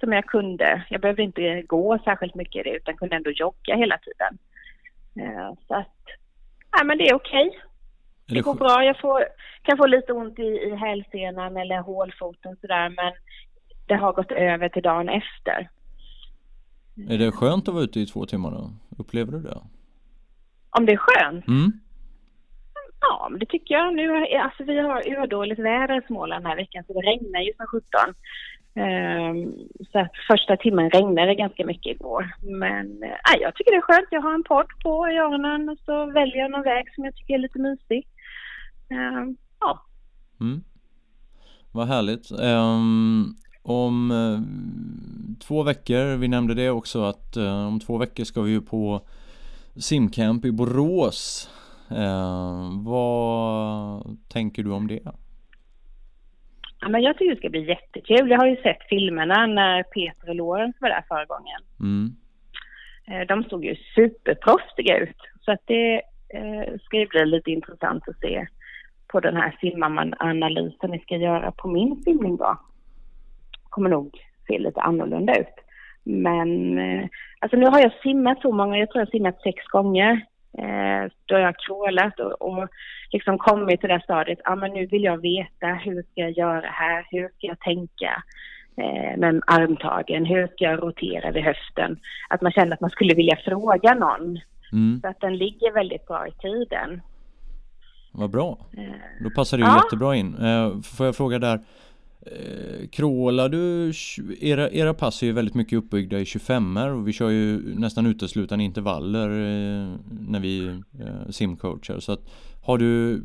som 0.00 0.12
jag 0.12 0.26
kunde. 0.26 0.84
Jag 0.90 1.00
behövde 1.00 1.22
inte 1.22 1.62
gå 1.62 1.98
särskilt 2.04 2.34
mycket 2.34 2.66
i 2.66 2.70
det 2.70 2.76
utan 2.76 2.96
kunde 2.96 3.16
ändå 3.16 3.30
jogga 3.30 3.76
hela 3.76 3.98
tiden. 3.98 4.38
Eh, 5.20 5.54
så 5.68 5.74
att, 5.74 5.98
ja 6.72 6.84
men 6.84 6.98
det 6.98 7.08
är 7.08 7.14
okej. 7.14 7.48
Okay. 7.48 7.60
Det, 8.26 8.34
det 8.34 8.40
går 8.40 8.54
bra. 8.54 8.84
Jag 8.84 9.00
får, 9.00 9.24
kan 9.62 9.76
få 9.76 9.86
lite 9.86 10.12
ont 10.12 10.38
i, 10.38 10.42
i 10.42 10.74
hälsenan 10.74 11.56
eller 11.56 11.78
hålfoten 11.78 12.56
sådär 12.60 12.88
men 12.88 13.12
det 13.86 13.94
har 13.94 14.12
gått 14.12 14.32
över 14.32 14.68
till 14.68 14.82
dagen 14.82 15.08
efter. 15.08 15.68
Är 17.08 17.18
det 17.18 17.32
skönt 17.32 17.68
att 17.68 17.74
vara 17.74 17.84
ute 17.84 18.00
i 18.00 18.06
två 18.06 18.26
timmar 18.26 18.50
då? 18.50 18.70
Upplever 18.98 19.32
du 19.32 19.38
det? 19.38 19.60
Om 20.70 20.86
det 20.86 20.92
är 20.92 20.96
skönt? 20.96 21.48
Mm. 21.48 21.72
Ja, 23.00 23.28
men 23.30 23.40
det 23.40 23.46
tycker 23.46 23.74
jag. 23.74 23.94
Nu, 23.94 24.26
alltså, 24.36 24.64
vi 24.64 24.78
har 24.78 25.08
urdåligt 25.08 25.60
väder 25.60 25.98
i 25.98 26.06
Småland 26.06 26.44
den 26.44 26.50
här 26.50 26.56
veckan 26.56 26.84
så 26.86 26.92
det 26.92 27.00
regnar 27.00 27.40
ju 27.40 27.52
som 27.56 27.66
sjutton. 27.66 28.14
Um, 28.74 29.68
så 29.92 29.98
att 29.98 30.12
första 30.30 30.56
timmen 30.56 30.90
regnade 30.90 31.34
ganska 31.34 31.66
mycket 31.66 31.96
igår. 31.96 32.34
Men 32.42 33.02
äh, 33.02 33.40
jag 33.40 33.54
tycker 33.54 33.70
det 33.70 33.76
är 33.76 33.80
skönt. 33.80 34.08
Jag 34.10 34.22
har 34.22 34.34
en 34.34 34.44
podd 34.44 34.66
på 34.82 35.08
i 35.08 35.18
öronen 35.18 35.68
och 35.68 35.78
så 35.84 36.06
väljer 36.06 36.36
jag 36.36 36.50
någon 36.50 36.62
väg 36.62 36.94
som 36.94 37.04
jag 37.04 37.16
tycker 37.16 37.34
är 37.34 37.38
lite 37.38 37.58
mysig. 37.58 38.06
Um, 38.90 39.36
ja. 39.60 39.84
Mm. 40.40 40.60
Vad 41.72 41.88
härligt. 41.88 42.30
Um, 42.30 43.36
om 43.62 44.10
uh, 44.10 44.40
två 45.46 45.62
veckor, 45.62 46.16
vi 46.16 46.28
nämnde 46.28 46.54
det 46.54 46.70
också 46.70 47.02
att 47.02 47.36
uh, 47.36 47.66
om 47.66 47.80
två 47.80 47.98
veckor 47.98 48.24
ska 48.24 48.42
vi 48.42 48.50
ju 48.50 48.60
på 48.60 49.00
simcamp 49.76 50.44
i 50.44 50.52
Borås. 50.52 51.50
Eh, 51.90 52.70
vad 52.84 54.02
tänker 54.28 54.62
du 54.62 54.70
om 54.70 54.86
det? 54.86 55.00
Ja, 56.80 56.88
men 56.88 57.02
jag 57.02 57.18
tycker 57.18 57.34
det 57.34 57.38
ska 57.38 57.50
bli 57.50 57.68
jättekul. 57.68 58.30
Jag 58.30 58.38
har 58.38 58.46
ju 58.46 58.56
sett 58.56 58.88
filmerna 58.88 59.46
när 59.46 59.82
Peter 59.82 60.28
och 60.28 60.34
Lorenz 60.34 60.76
var 60.80 60.88
där 60.88 61.04
förra 61.08 61.24
gången. 61.24 61.60
Mm. 61.80 62.16
Eh, 63.06 63.26
de 63.26 63.44
såg 63.44 63.64
ju 63.64 63.74
superproffsiga 63.94 64.98
ut. 64.98 65.16
Så 65.40 65.52
att 65.52 65.62
det 65.64 66.02
eh, 66.28 66.78
ska 66.82 66.96
ju 66.96 67.06
bli 67.06 67.26
lite 67.26 67.50
intressant 67.50 68.08
att 68.08 68.20
se 68.20 68.46
på 69.06 69.20
den 69.20 69.36
här 69.36 69.56
simanalysen 69.60 70.90
ni 70.90 70.98
ska 70.98 71.16
göra 71.16 71.52
på 71.52 71.68
min 71.68 72.02
simning 72.02 72.36
då. 72.36 72.58
Kommer 73.68 73.90
nog 73.90 74.18
se 74.46 74.58
lite 74.58 74.80
annorlunda 74.80 75.38
ut. 75.38 75.54
Men 76.04 76.80
alltså 77.38 77.56
nu 77.56 77.66
har 77.66 77.80
jag 77.80 77.92
simmat 78.02 78.40
så 78.40 78.52
många, 78.52 78.78
jag 78.78 78.90
tror 78.90 79.00
jag 79.00 79.06
har 79.06 79.10
simmat 79.10 79.42
sex 79.42 79.64
gånger. 79.64 80.26
Eh, 80.58 81.10
då 81.26 81.34
har 81.34 81.40
jag 81.40 81.58
crawlat 81.58 82.20
och, 82.20 82.42
och 82.42 82.68
liksom 83.12 83.38
kommit 83.38 83.80
till 83.80 83.88
det 83.88 84.00
stadiet, 84.04 84.38
ja 84.44 84.52
ah, 84.52 84.56
men 84.56 84.72
nu 84.72 84.86
vill 84.86 85.04
jag 85.04 85.22
veta 85.22 85.66
hur 85.66 86.02
ska 86.02 86.20
jag 86.20 86.30
göra 86.30 86.66
här, 86.66 87.06
hur 87.10 87.28
ska 87.28 87.46
jag 87.46 87.60
tänka 87.60 88.22
eh, 88.76 89.18
med 89.18 89.42
armtagen, 89.46 90.24
hur 90.24 90.46
ska 90.46 90.64
jag 90.64 90.82
rotera 90.82 91.30
vid 91.30 91.42
höften? 91.42 91.98
Att 92.28 92.42
man 92.42 92.52
känner 92.52 92.72
att 92.74 92.80
man 92.80 92.90
skulle 92.90 93.14
vilja 93.14 93.36
fråga 93.36 93.94
någon. 93.94 94.40
Mm. 94.72 95.00
Så 95.00 95.08
att 95.08 95.20
den 95.20 95.36
ligger 95.36 95.72
väldigt 95.72 96.06
bra 96.06 96.28
i 96.28 96.32
tiden. 96.32 97.00
Vad 98.12 98.30
bra. 98.30 98.58
Eh, 98.76 99.24
Då 99.24 99.30
passar 99.30 99.58
ju 99.58 99.64
ja. 99.64 99.82
jättebra 99.84 100.16
in. 100.16 100.34
Eh, 100.34 100.80
får 100.80 101.06
jag 101.06 101.16
fråga 101.16 101.38
där, 101.38 101.60
Eh, 102.26 102.88
crawlar 102.92 103.48
du, 103.48 103.92
era, 104.40 104.70
era 104.70 104.94
pass 104.94 105.22
är 105.22 105.26
ju 105.26 105.32
väldigt 105.32 105.54
mycket 105.54 105.78
uppbyggda 105.78 106.18
i 106.18 106.24
25 106.24 106.76
och 106.76 107.08
vi 107.08 107.12
kör 107.12 107.30
ju 107.30 107.74
nästan 107.74 108.06
uteslutande 108.06 108.64
intervaller 108.64 109.28
eh, 109.28 109.96
när 110.28 110.40
vi 110.40 110.66
eh, 111.00 111.30
simcoachar. 111.30 112.00
Så 112.00 112.12
att 112.12 112.20
har 112.62 112.78
du 112.78 113.22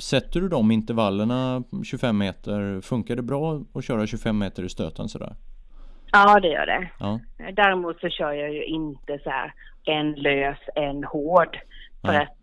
Sätter 0.00 0.40
du 0.40 0.48
de 0.48 0.70
intervallerna 0.70 1.62
25 1.84 2.18
meter, 2.18 2.80
funkar 2.80 3.16
det 3.16 3.22
bra 3.22 3.60
att 3.74 3.84
köra 3.84 4.06
25 4.06 4.38
meter 4.38 4.62
i 4.62 4.68
stöten 4.68 5.08
sådär? 5.08 5.34
Ja 6.12 6.40
det 6.40 6.48
gör 6.48 6.66
det. 6.66 6.90
Ja. 7.00 7.20
Däremot 7.52 8.00
så 8.00 8.08
kör 8.08 8.32
jag 8.32 8.52
ju 8.54 8.64
inte 8.64 9.18
så 9.24 9.30
här 9.30 9.54
en 9.84 10.12
lös, 10.12 10.58
en 10.74 11.04
hård. 11.04 11.58
För 12.00 12.12
Nej. 12.12 12.22
att 12.22 12.36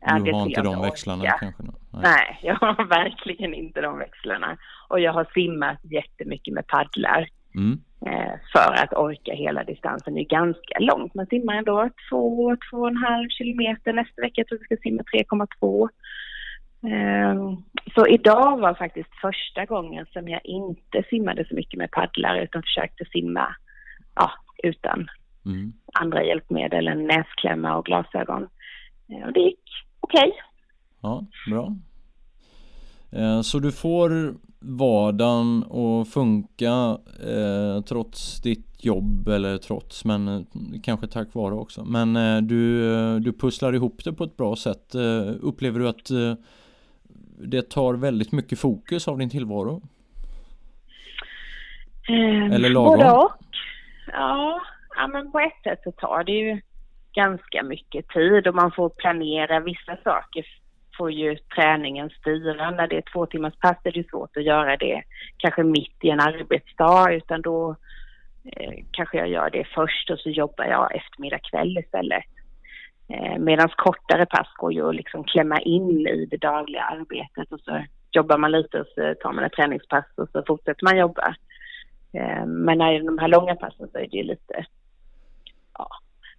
Du 0.00 0.32
har 0.32 0.46
inte 0.46 0.62
de 0.62 0.82
växlarna 0.82 1.22
orka. 1.22 1.38
kanske? 1.40 1.62
Nej. 1.62 2.02
Nej, 2.02 2.38
jag 2.42 2.54
har 2.54 2.84
verkligen 2.88 3.54
inte 3.54 3.80
de 3.80 3.98
växlarna. 3.98 4.56
Och 4.88 5.00
jag 5.00 5.12
har 5.12 5.26
simmat 5.34 5.78
jättemycket 5.82 6.54
med 6.54 6.66
paddlar. 6.66 7.28
Mm. 7.54 7.80
Eh, 8.06 8.34
för 8.52 8.72
att 8.82 8.92
orka 8.92 9.32
hela 9.34 9.64
distansen. 9.64 10.14
Det 10.14 10.20
är 10.20 10.24
ganska 10.24 10.78
långt. 10.78 11.14
Man 11.14 11.26
simmar 11.26 11.54
ändå 11.54 11.90
två, 12.10 12.56
två 12.70 12.76
och 12.76 12.88
en 12.88 12.96
halv 12.96 13.28
kilometer. 13.28 13.92
Nästa 13.92 14.22
vecka 14.22 14.44
tror 14.44 14.60
jag 14.60 14.68
vi 14.68 14.76
ska 14.76 14.82
simma 14.82 15.02
3,2. 15.02 15.88
Eh, 16.82 17.58
så 17.94 18.06
idag 18.06 18.58
var 18.58 18.74
faktiskt 18.74 19.14
första 19.20 19.64
gången 19.64 20.06
som 20.12 20.28
jag 20.28 20.40
inte 20.44 21.02
simmade 21.10 21.44
så 21.48 21.54
mycket 21.54 21.78
med 21.78 21.90
paddlar 21.90 22.36
utan 22.40 22.62
försökte 22.62 23.04
simma 23.04 23.54
ja, 24.14 24.30
utan 24.62 25.08
mm. 25.46 25.72
andra 25.92 26.24
hjälpmedel 26.24 26.88
än 26.88 27.06
näsklämma 27.06 27.76
och 27.76 27.84
glasögon. 27.84 28.48
Eh, 29.12 29.26
och 29.26 29.32
det 29.32 29.40
gick 29.40 29.87
okej. 30.08 30.28
Okay. 30.28 30.40
Ja, 31.00 31.24
bra. 31.50 31.76
Eh, 33.12 33.40
så 33.40 33.58
du 33.58 33.72
får 33.72 34.34
vardagen 34.60 35.64
att 35.64 36.08
funka 36.08 36.98
eh, 37.26 37.82
trots 37.82 38.40
ditt 38.40 38.84
jobb 38.84 39.28
eller 39.28 39.58
trots 39.58 40.04
men 40.04 40.28
eh, 40.28 40.42
kanske 40.82 41.06
tack 41.06 41.34
vare 41.34 41.54
också. 41.54 41.84
Men 41.84 42.16
eh, 42.16 42.42
du, 42.42 42.92
eh, 42.94 43.16
du 43.16 43.32
pusslar 43.32 43.72
ihop 43.72 44.04
det 44.04 44.12
på 44.12 44.24
ett 44.24 44.36
bra 44.36 44.56
sätt. 44.56 44.94
Eh, 44.94 45.32
upplever 45.40 45.80
du 45.80 45.88
att 45.88 46.10
det 47.40 47.70
tar 47.70 47.94
väldigt 47.94 48.32
mycket 48.32 48.58
fokus 48.58 49.08
av 49.08 49.18
din 49.18 49.30
tillvaro? 49.30 49.82
eller 52.52 52.68
lagom? 52.68 52.98
Både 52.98 53.12
och. 53.12 53.32
Ja, 54.12 54.60
ja, 54.96 55.06
men 55.06 55.32
på 55.32 55.38
ett 55.38 55.62
sätt 55.64 55.80
så 55.84 55.92
tar 55.92 56.24
det 56.24 56.32
ju 56.32 56.60
ganska 57.12 57.62
mycket 57.62 58.08
tid 58.08 58.46
och 58.46 58.54
man 58.54 58.72
får 58.72 58.88
planera 58.88 59.60
vissa 59.60 59.96
saker 60.04 60.46
får 60.98 61.12
ju 61.12 61.36
träningen 61.36 62.10
styra. 62.10 62.70
När 62.70 62.86
det 62.86 62.96
är 62.96 63.12
två 63.12 63.26
timmars 63.26 63.54
pass 63.60 63.76
är 63.84 63.92
det 63.92 64.08
svårt 64.10 64.36
att 64.36 64.44
göra 64.44 64.76
det 64.76 65.02
kanske 65.36 65.62
mitt 65.62 66.04
i 66.04 66.10
en 66.10 66.20
arbetsdag 66.20 67.12
utan 67.12 67.42
då 67.42 67.76
eh, 68.44 68.84
kanske 68.90 69.18
jag 69.18 69.28
gör 69.28 69.50
det 69.50 69.64
först 69.74 70.10
och 70.10 70.18
så 70.18 70.30
jobbar 70.30 70.64
jag 70.64 70.96
eftermiddag 70.96 71.38
kväll 71.38 71.78
istället. 71.78 72.24
Eh, 73.08 73.38
Medan 73.38 73.68
kortare 73.68 74.26
pass 74.26 74.48
går 74.56 74.72
ju 74.72 74.88
att 74.88 74.94
liksom 74.94 75.24
klämma 75.24 75.60
in 75.60 76.06
i 76.06 76.26
det 76.26 76.36
dagliga 76.36 76.82
arbetet 76.82 77.52
och 77.52 77.60
så 77.60 77.84
jobbar 78.12 78.38
man 78.38 78.50
lite 78.50 78.80
och 78.80 78.86
så 78.94 79.14
tar 79.20 79.32
man 79.32 79.44
ett 79.44 79.52
träningspass 79.52 80.06
och 80.14 80.28
så 80.32 80.42
fortsätter 80.46 80.84
man 80.84 80.98
jobba. 80.98 81.34
Eh, 82.12 82.46
men 82.46 82.78
när 82.78 82.92
det 82.92 82.98
är 82.98 83.02
de 83.02 83.18
här 83.18 83.28
långa 83.28 83.54
passen 83.54 83.88
så 83.92 83.98
är 83.98 84.06
det 84.10 84.16
ju 84.16 84.22
lite, 84.22 84.64
ja, 85.78 85.88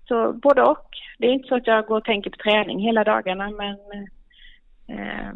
så 0.10 0.34
både 0.34 0.62
och. 0.62 0.88
Det 1.18 1.28
är 1.28 1.34
inte 1.34 1.48
så 1.48 1.56
att 1.56 1.68
jag 1.68 1.86
går 1.86 1.98
och 1.98 2.04
tänker 2.04 2.30
på 2.30 2.38
träning 2.38 2.80
hela 2.80 3.04
dagarna 3.04 3.52
men 3.52 3.78
eh, 4.88 5.32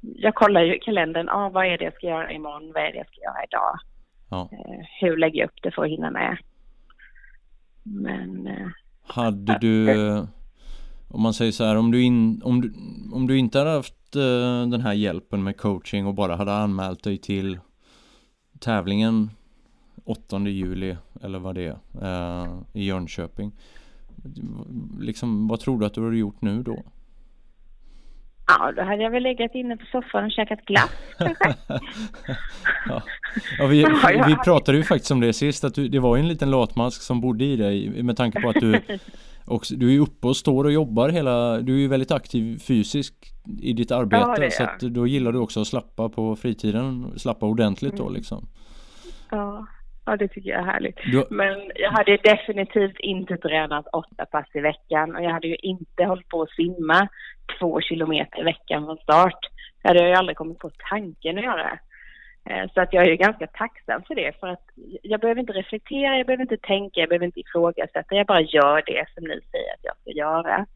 jag 0.00 0.34
kollar 0.34 0.60
ju 0.62 0.78
kalendern, 0.78 1.28
ah, 1.28 1.48
vad 1.48 1.66
är 1.66 1.78
det 1.78 1.84
jag 1.84 1.94
ska 1.94 2.06
göra 2.06 2.32
imorgon, 2.32 2.72
vad 2.74 2.82
är 2.82 2.92
det 2.92 2.98
jag 2.98 3.06
ska 3.06 3.20
göra 3.20 3.44
idag? 3.44 3.78
Ja. 4.30 4.48
Eh, 4.52 4.86
hur 5.00 5.16
lägger 5.16 5.38
jag 5.40 5.46
upp 5.46 5.62
det 5.62 5.70
för 5.70 5.84
att 5.84 5.90
hinna 5.90 6.10
med? 6.10 6.36
Men... 7.82 8.46
Eh, 8.46 8.68
Hade 9.06 9.58
du, 9.58 9.88
om 11.08 11.22
man 11.22 11.34
säger 11.34 11.52
så 11.52 11.64
här, 11.64 11.76
om 11.76 11.90
du, 11.90 12.02
in, 12.02 12.42
om 12.44 12.60
du, 12.60 12.72
om 13.12 13.26
du 13.26 13.38
inte 13.38 13.58
hade 13.58 13.70
haft 13.70 14.16
uh, 14.16 14.68
den 14.68 14.80
här 14.80 14.92
hjälpen 14.92 15.42
med 15.42 15.56
coaching 15.56 16.06
och 16.06 16.14
bara 16.14 16.36
hade 16.36 16.52
anmält 16.52 17.04
dig 17.04 17.18
till 17.18 17.58
tävlingen 18.60 19.30
8 20.04 20.38
juli 20.38 20.96
eller 21.22 21.38
vad 21.38 21.54
det 21.54 21.66
är 21.66 21.76
uh, 22.02 22.62
i 22.72 22.84
Jönköping 22.84 23.52
liksom, 25.00 25.48
vad 25.48 25.60
tror 25.60 25.80
du 25.80 25.86
att 25.86 25.94
du 25.94 26.04
hade 26.04 26.16
gjort 26.16 26.42
nu 26.42 26.62
då? 26.62 26.82
Ja, 28.46 28.72
då 28.76 28.82
hade 28.82 29.02
jag 29.02 29.10
väl 29.10 29.22
legat 29.22 29.54
inne 29.54 29.76
på 29.76 29.84
soffan 29.92 30.24
och 30.24 30.30
käkat 30.30 30.64
glass 30.64 30.90
kanske. 31.18 31.54
ja. 32.88 33.02
ja, 33.58 33.66
vi, 33.66 33.86
vi 34.26 34.36
pratade 34.44 34.78
ju 34.78 34.84
faktiskt 34.84 35.10
om 35.10 35.20
det 35.20 35.32
sist, 35.32 35.64
att 35.64 35.74
du, 35.74 35.88
det 35.88 35.98
var 35.98 36.16
ju 36.16 36.22
en 36.22 36.28
liten 36.28 36.50
latmask 36.50 37.02
som 37.02 37.20
bodde 37.20 37.44
i 37.44 37.56
dig 37.56 38.02
med 38.02 38.16
tanke 38.16 38.40
på 38.40 38.48
att 38.48 38.60
du 38.60 38.80
också, 39.44 39.74
du 39.74 39.94
är 39.94 40.00
uppe 40.00 40.26
och 40.26 40.36
står 40.36 40.64
och 40.64 40.72
jobbar 40.72 41.08
hela, 41.08 41.60
du 41.60 41.74
är 41.74 41.78
ju 41.78 41.88
väldigt 41.88 42.10
aktiv 42.10 42.58
fysiskt 42.58 43.16
i 43.60 43.72
ditt 43.72 43.90
arbete 43.90 44.42
ja, 44.44 44.50
så 44.50 44.62
att 44.62 44.80
då 44.80 45.06
gillar 45.06 45.32
du 45.32 45.38
också 45.38 45.60
att 45.60 45.66
slappa 45.66 46.08
på 46.08 46.36
fritiden, 46.36 47.12
slappa 47.16 47.46
ordentligt 47.46 47.96
då 47.96 48.02
mm. 48.02 48.14
liksom. 48.14 48.48
Ja, 49.30 49.66
Ja, 50.04 50.16
det 50.16 50.28
tycker 50.28 50.50
jag 50.50 50.60
är 50.60 50.64
härligt. 50.64 50.96
Du... 50.96 51.24
Men 51.30 51.70
jag 51.74 51.90
hade 51.90 52.16
definitivt 52.16 53.00
inte 53.00 53.36
tränat 53.36 53.86
åtta 53.92 54.26
pass 54.26 54.46
i 54.54 54.60
veckan 54.60 55.16
och 55.16 55.22
jag 55.22 55.30
hade 55.30 55.48
ju 55.48 55.56
inte 55.56 56.04
hållit 56.04 56.28
på 56.28 56.42
att 56.42 56.50
simma 56.50 57.08
två 57.58 57.80
kilometer 57.80 58.40
i 58.40 58.44
veckan 58.44 58.84
från 58.84 58.96
start. 58.96 59.38
Det 59.82 59.88
hade 59.88 60.00
jag 60.00 60.08
ju 60.08 60.14
aldrig 60.14 60.36
kommit 60.36 60.58
på 60.58 60.70
tanken 60.90 61.38
att 61.38 61.44
göra. 61.44 61.78
Eh, 62.50 62.70
så 62.74 62.80
att 62.80 62.92
jag 62.92 63.06
är 63.06 63.14
ganska 63.14 63.46
tacksam 63.46 64.02
för 64.02 64.14
det, 64.14 64.40
för 64.40 64.48
att 64.48 64.66
jag 65.02 65.20
behöver 65.20 65.40
inte 65.40 65.52
reflektera, 65.52 66.16
jag 66.16 66.26
behöver 66.26 66.42
inte 66.42 66.56
tänka, 66.56 67.00
jag 67.00 67.08
behöver 67.08 67.26
inte 67.26 67.40
ifrågasätta, 67.40 68.14
jag 68.14 68.26
bara 68.26 68.40
gör 68.40 68.82
det 68.86 69.04
som 69.14 69.24
ni 69.24 69.40
säger 69.50 69.72
att 69.74 69.82
jag 69.82 69.96
ska 70.00 70.10
göra. 70.10 70.66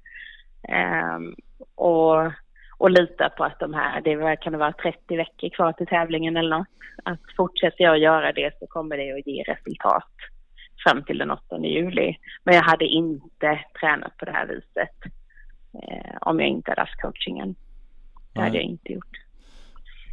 Um, 1.17 1.37
och 1.75 2.33
och 2.79 2.91
lita 2.91 3.29
på 3.29 3.45
att 3.45 3.61
de 3.61 3.75
här, 3.75 4.01
det 4.01 4.37
kan 4.37 4.53
det 4.53 4.59
vara 4.59 4.73
30 4.73 5.17
veckor 5.17 5.49
kvar 5.49 5.73
till 5.73 5.87
tävlingen 5.87 6.37
eller 6.37 6.59
något, 6.59 6.67
att 7.05 7.21
fortsätter 7.37 7.85
jag 7.85 7.99
göra 7.99 8.33
det 8.33 8.59
så 8.59 8.67
kommer 8.67 8.97
det 8.97 9.13
att 9.13 9.27
ge 9.27 9.43
resultat 9.43 10.13
fram 10.85 11.05
till 11.05 11.19
den 11.19 11.31
8 11.31 11.59
juli. 11.59 12.17
Men 12.45 12.55
jag 12.55 12.63
hade 12.63 12.85
inte 12.85 13.61
tränat 13.81 14.17
på 14.17 14.25
det 14.25 14.33
här 14.33 14.47
viset 14.47 14.97
eh, 15.83 16.17
om 16.21 16.41
jag 16.41 16.49
inte 16.49 16.71
hade 16.71 16.81
haft 16.81 17.01
coachingen. 17.01 17.55
Det 18.33 18.41
Nej. 18.41 18.45
hade 18.45 18.57
jag 18.57 18.65
inte 18.65 18.93
gjort. 18.93 19.17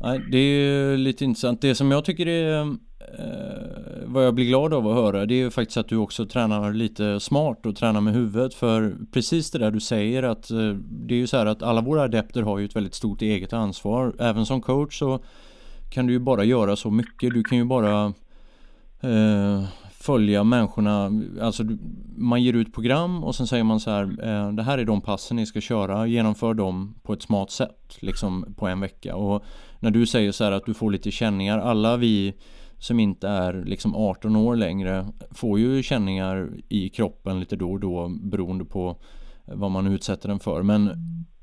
Nej, 0.02 0.22
det 0.32 0.38
är 0.38 0.98
lite 0.98 1.24
intressant. 1.24 1.62
Det 1.62 1.76
som 1.76 1.92
jag 1.92 2.06
tycker 2.06 2.28
är 2.28 2.78
Eh, 3.20 4.04
vad 4.06 4.26
jag 4.26 4.36
blir 4.36 4.46
glad 4.46 4.74
av 4.74 4.88
att 4.88 4.96
höra 4.96 5.26
det 5.26 5.34
är 5.34 5.38
ju 5.38 5.52
faktiskt 5.52 5.78
att 5.78 5.88
du 5.88 5.98
också 5.98 6.26
tränar 6.26 6.74
lite 6.74 7.20
smart 7.20 7.66
och 7.66 7.76
tränar 7.76 8.02
med 8.02 8.14
huvudet 8.14 8.54
för 8.54 8.96
precis 9.12 9.52
det 9.52 9.60
där 9.60 9.72
du 9.72 9.80
säger 9.80 10.24
att 10.24 10.52
eh, 10.52 10.70
det 10.90 11.14
är 11.14 11.18
ju 11.18 11.28
så 11.28 11.38
här 11.38 11.46
att 11.46 11.64
alla 11.64 11.82
våra 11.82 12.02
adepter 12.02 12.42
har 12.42 12.60
ju 12.60 12.66
ett 12.66 12.76
väldigt 12.76 12.94
stort 12.94 13.22
eget 13.22 13.54
ansvar. 13.54 14.16
Även 14.20 14.46
som 14.46 14.62
coach 14.62 15.00
så 15.00 15.20
kan 15.90 16.08
du 16.08 16.14
ju 16.14 16.20
bara 16.20 16.44
göra 16.44 16.76
så 16.76 16.92
mycket. 16.92 17.34
Du 17.34 17.44
kan 17.44 17.58
ju 17.58 17.66
bara 17.66 18.14
eh, 19.02 19.64
följa 19.92 20.44
människorna. 20.44 21.12
Alltså 21.42 21.64
man 22.18 22.44
ger 22.44 22.54
ut 22.54 22.74
program 22.74 23.24
och 23.24 23.36
sen 23.36 23.48
säger 23.48 23.64
man 23.64 23.80
så 23.80 23.92
här. 23.92 24.04
Eh, 24.04 24.54
det 24.54 24.64
här 24.64 24.78
är 24.78 24.86
de 24.86 25.02
passen 25.02 25.38
ni 25.38 25.46
ska 25.46 25.62
köra. 25.62 26.08
Genomför 26.08 26.54
dem 26.54 26.96
på 27.04 27.14
ett 27.14 27.22
smart 27.22 27.52
sätt. 27.52 27.98
Liksom 28.00 28.54
på 28.58 28.68
en 28.68 28.80
vecka. 28.80 29.16
Och 29.16 29.44
när 29.80 29.92
du 29.92 30.06
säger 30.06 30.32
så 30.32 30.44
här 30.44 30.52
att 30.52 30.66
du 30.66 30.74
får 30.74 30.92
lite 30.92 31.12
känningar. 31.12 31.60
Alla 31.60 31.98
vi 31.98 32.34
som 32.84 33.00
inte 33.00 33.28
är 33.28 33.54
liksom 33.54 33.96
18 33.96 34.36
år 34.36 34.56
längre 34.56 35.06
får 35.32 35.60
ju 35.60 35.84
känningar 35.84 36.50
i 36.70 36.90
kroppen 36.90 37.40
lite 37.40 37.56
då 37.56 37.72
och 37.72 37.80
då 37.80 38.10
beroende 38.10 38.66
på 38.66 38.98
vad 39.46 39.72
man 39.72 39.88
utsätter 39.88 40.30
den 40.30 40.40
för. 40.40 40.64
Men 40.64 40.90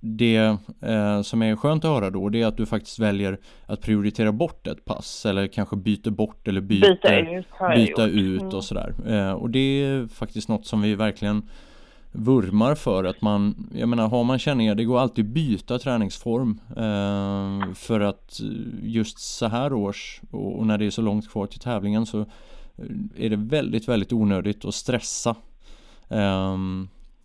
det 0.01 0.37
eh, 0.83 1.23
som 1.23 1.43
är 1.43 1.57
skönt 1.57 1.85
att 1.85 1.91
höra 1.91 2.11
då 2.11 2.29
det 2.29 2.43
är 2.43 2.47
att 2.47 2.57
du 2.57 2.67
faktiskt 2.67 2.99
väljer 2.99 3.39
att 3.67 3.81
prioritera 3.81 4.33
bort 4.33 4.67
ett 4.67 4.85
pass 4.85 5.27
eller 5.27 5.47
kanske 5.47 5.77
byter 5.77 6.11
bort 6.11 6.49
eller 6.49 6.61
byter, 6.61 6.81
byta 6.81 7.21
ut, 7.21 7.47
byta 7.75 8.07
ut 8.07 8.43
och 8.43 8.53
mm. 8.53 8.63
sådär. 8.63 8.95
Eh, 9.07 9.33
och 9.33 9.51
det 9.51 9.59
är 9.59 10.07
faktiskt 10.07 10.49
något 10.49 10.67
som 10.67 10.83
vi 10.83 10.95
verkligen 10.95 11.43
vurmar 12.13 12.75
för 12.75 13.05
att 13.05 13.23
man, 13.23 13.69
jag 13.75 13.89
menar 13.89 14.09
har 14.09 14.25
man 14.25 14.39
känningar, 14.39 14.75
det 14.75 14.85
går 14.85 14.99
alltid 14.99 15.25
byta 15.33 15.79
träningsform 15.79 16.61
eh, 16.71 17.75
för 17.75 18.01
att 18.01 18.41
just 18.83 19.19
så 19.19 19.47
här 19.47 19.73
års 19.73 20.21
och, 20.31 20.67
när 20.67 20.79
det 20.79 20.87
är 20.87 20.91
så 20.91 21.03
långt 21.03 21.31
kvar 21.31 21.47
till 21.47 21.61
tävlingen 21.61 22.07
så 22.07 22.21
eh, 22.21 22.27
är 23.17 23.31
det 23.31 23.37
väldigt, 23.37 23.89
väldigt 23.89 24.13
onödigt 24.13 24.65
att 24.65 24.75
stressa 24.75 25.37
eh, 26.09 26.57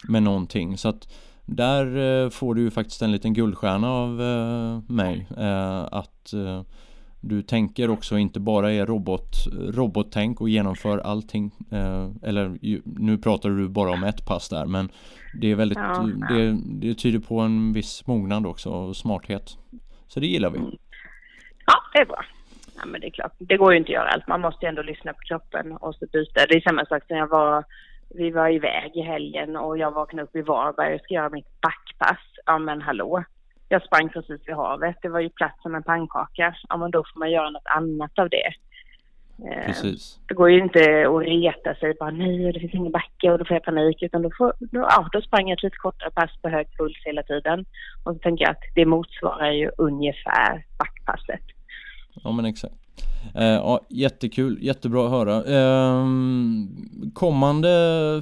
med 0.08 0.24
någonting. 0.24 0.78
Så 0.78 0.90
att 0.90 1.08
där 1.46 1.98
eh, 1.98 2.30
får 2.30 2.56
du 2.56 2.62
ju 2.62 2.72
faktiskt 2.72 3.02
en 3.02 3.12
liten 3.12 3.34
guldstjärna 3.34 3.92
av 3.92 4.22
eh, 4.22 4.80
mig 4.94 5.28
eh, 5.38 5.84
att 5.92 6.34
eh, 6.34 6.62
du 7.28 7.42
tänker 7.42 7.90
också 7.90 8.18
inte 8.18 8.40
bara 8.40 8.72
är 8.72 8.86
robot, 8.86 9.36
robottänk 9.74 10.42
och 10.42 10.50
genomför 10.50 10.98
allting. 10.98 11.52
Eh, 11.72 12.10
eller 12.24 12.58
nu 13.00 13.18
pratar 13.18 13.50
du 13.50 13.68
bara 13.68 13.92
om 13.92 14.04
ett 14.04 14.26
pass 14.26 14.50
där 14.50 14.66
men 14.66 14.90
det 15.34 15.52
är 15.52 15.56
väldigt, 15.56 15.78
ja. 15.78 16.10
det, 16.30 16.58
det 16.66 16.94
tyder 16.94 17.20
på 17.20 17.40
en 17.40 17.74
viss 17.74 18.08
mognad 18.08 18.46
också 18.46 18.70
och 18.70 18.96
smarthet. 18.96 19.58
Så 20.08 20.20
det 20.20 20.28
gillar 20.28 20.50
vi. 20.50 20.58
Mm. 20.58 20.72
Ja, 21.66 21.74
det 21.94 22.00
är 22.00 22.06
bra. 22.06 22.26
Ja, 22.78 22.86
men 22.86 23.02
det 23.02 23.08
är 23.08 23.12
klart, 23.12 23.34
det 23.38 23.58
går 23.58 23.72
ju 23.72 23.78
inte 23.78 23.90
att 23.90 23.94
göra 23.94 24.10
allt. 24.10 24.28
Man 24.28 24.42
måste 24.42 24.66
ju 24.66 24.70
ändå 24.70 24.82
lyssna 24.82 25.14
på 25.14 25.20
kroppen 25.20 25.72
och 25.72 25.96
så 25.96 26.06
byta. 26.14 26.46
Det 26.46 26.56
är 26.56 26.62
samma 26.62 26.86
sak 26.86 27.04
som 27.08 27.18
jag 27.18 27.28
var, 27.28 27.64
vi 28.10 28.32
var 28.32 28.50
iväg 28.50 28.92
i 28.96 29.02
helgen 29.02 29.56
och 29.56 29.78
jag 29.78 29.92
vaknade 29.92 30.24
upp 30.24 30.36
i 30.36 30.42
Varberg 30.42 30.96
och 30.96 31.02
ska 31.02 31.14
göra 31.14 31.30
mitt 31.30 31.62
backpass. 31.62 32.20
Ja 32.46 32.58
men 32.58 32.82
hallå, 32.82 33.24
jag 33.70 33.86
sprang 33.86 34.10
precis 34.10 34.42
vid 34.48 34.56
havet. 34.56 34.96
Det 35.02 35.10
var 35.10 35.20
ju 35.20 35.30
plats 35.30 35.62
som 35.62 35.76
en 35.76 35.84
pannkaka. 35.84 36.56
Ja, 36.70 36.78
men 36.78 36.92
då 36.92 37.04
får 37.14 37.20
man 37.20 37.32
göra 37.32 37.50
något 37.50 37.68
annat 37.76 38.20
av 38.20 38.30
det. 38.30 38.54
Eh, 39.44 39.66
precis. 39.66 40.20
Det 40.28 40.34
går 40.34 40.50
ju 40.52 40.60
inte 40.60 40.80
att 41.08 41.22
reta 41.22 41.76
sig 41.76 41.94
bara 42.00 42.12
nej, 42.12 42.54
det 42.54 42.60
finns 42.60 42.74
ingen 42.74 42.92
backe 42.92 43.32
och 43.32 43.38
då 43.40 43.46
får 43.46 43.56
jag 43.56 43.64
panik. 43.64 44.04
Utan 44.04 44.22
då, 44.22 44.32
får, 44.38 44.54
då, 44.60 44.80
ja, 44.80 45.10
då 45.12 45.22
sprang 45.22 45.50
jag 45.50 45.58
ett 45.58 45.64
lite 45.64 45.78
kortare 45.78 46.12
pass 46.12 46.32
på 46.42 46.50
hög 46.50 46.68
puls 46.78 46.98
hela 47.06 47.24
tiden. 47.24 47.66
Och 48.04 48.14
så 48.14 48.20
tänker 48.20 48.46
jag 48.46 48.52
att 48.52 48.64
det 48.76 48.86
motsvarar 48.86 49.52
ju 49.52 49.72
ungefär 49.78 50.66
backpasset. 50.78 51.46
Ja 52.24 52.32
men 52.32 52.46
exakt. 52.46 52.76
Eh, 53.36 53.44
ja, 53.44 53.82
jättekul, 53.90 54.58
jättebra 54.62 55.06
att 55.06 55.12
höra. 55.12 55.36
Eh, 55.36 56.06
kommande 57.14 57.70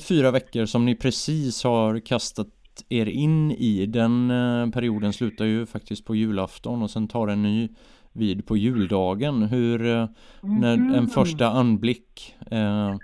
fyra 0.08 0.32
veckor 0.32 0.66
som 0.66 0.86
ni 0.86 0.96
precis 0.96 1.64
har 1.64 2.00
kastat 2.00 2.48
er 2.90 3.06
in 3.06 3.52
i. 3.52 3.86
Den 3.86 4.32
eh, 4.32 4.70
perioden 4.70 5.14
slutar 5.14 5.46
ju 5.46 5.66
faktiskt 5.66 6.06
på 6.06 6.16
julafton 6.16 6.84
och 6.84 6.92
sen 6.92 7.08
tar 7.08 7.28
en 7.28 7.44
ny 7.44 7.70
vid 8.14 8.48
på 8.48 8.58
juldagen. 8.58 9.44
Hur, 9.44 9.86
eh, 9.86 10.08
när 10.42 10.98
en 10.98 11.08
första 11.08 11.48
anblick 11.48 12.36
eh, 12.52 12.96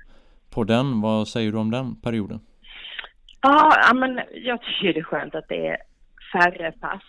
på 0.50 0.64
den, 0.64 1.02
vad 1.02 1.28
säger 1.28 1.52
du 1.52 1.58
om 1.58 1.72
den 1.72 1.96
perioden? 1.96 2.40
Ja, 3.42 3.92
men 3.96 4.20
jag 4.34 4.62
tycker 4.62 4.94
det 4.94 5.00
är 5.00 5.04
skönt 5.04 5.36
att 5.36 5.48
det 5.50 5.68
är 5.68 5.78
färre 6.34 6.72
pass. 6.72 7.04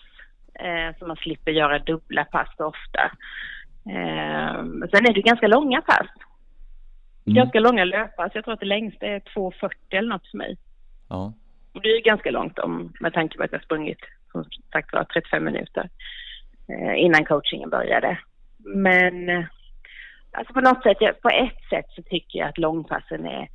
Eh, 0.54 0.98
så 0.98 1.06
man 1.06 1.16
slipper 1.16 1.50
göra 1.50 1.78
dubbla 1.78 2.24
pass 2.24 2.48
så 2.56 2.66
ofta. 2.66 3.02
Eh, 3.86 4.62
sen 4.90 5.06
är 5.06 5.14
det 5.14 5.22
ganska 5.22 5.46
långa 5.48 5.80
pass. 5.80 6.08
Mm. 7.26 7.36
Ganska 7.36 7.60
långa 7.60 7.84
löppass. 7.84 8.32
Jag 8.34 8.44
tror 8.44 8.54
att 8.54 8.60
det 8.60 8.66
längsta 8.66 9.06
är 9.06 9.20
2.40 9.20 9.70
eller 9.90 10.08
något 10.08 10.26
för 10.30 10.38
mig. 10.38 10.56
Ja. 11.08 11.32
Och 11.72 11.83
det 11.83 11.88
är 11.88 12.00
ganska 12.00 12.30
långt 12.30 12.59
om, 12.59 12.92
med 13.00 13.12
tanke 13.12 13.37
på 13.38 13.44
att 13.44 13.52
jag 13.52 13.62
sprungit 13.62 14.00
som 14.33 14.44
sagt 14.72 14.92
var 14.92 15.04
35 15.04 15.44
minuter 15.44 15.90
eh, 16.68 17.04
innan 17.04 17.24
coachingen 17.24 17.70
började. 17.70 18.18
Men 18.64 19.28
eh, 19.28 19.44
alltså 20.33 20.52
på 20.54 20.61
något 20.61 20.83
sätt, 20.83 21.22
på 21.22 21.28
ett 21.28 21.68
sätt 21.70 21.87
så 21.88 22.02
tycker 22.02 22.38
jag 22.38 22.48
att 22.48 22.59
långpassen 22.59 23.26
är 23.26 23.48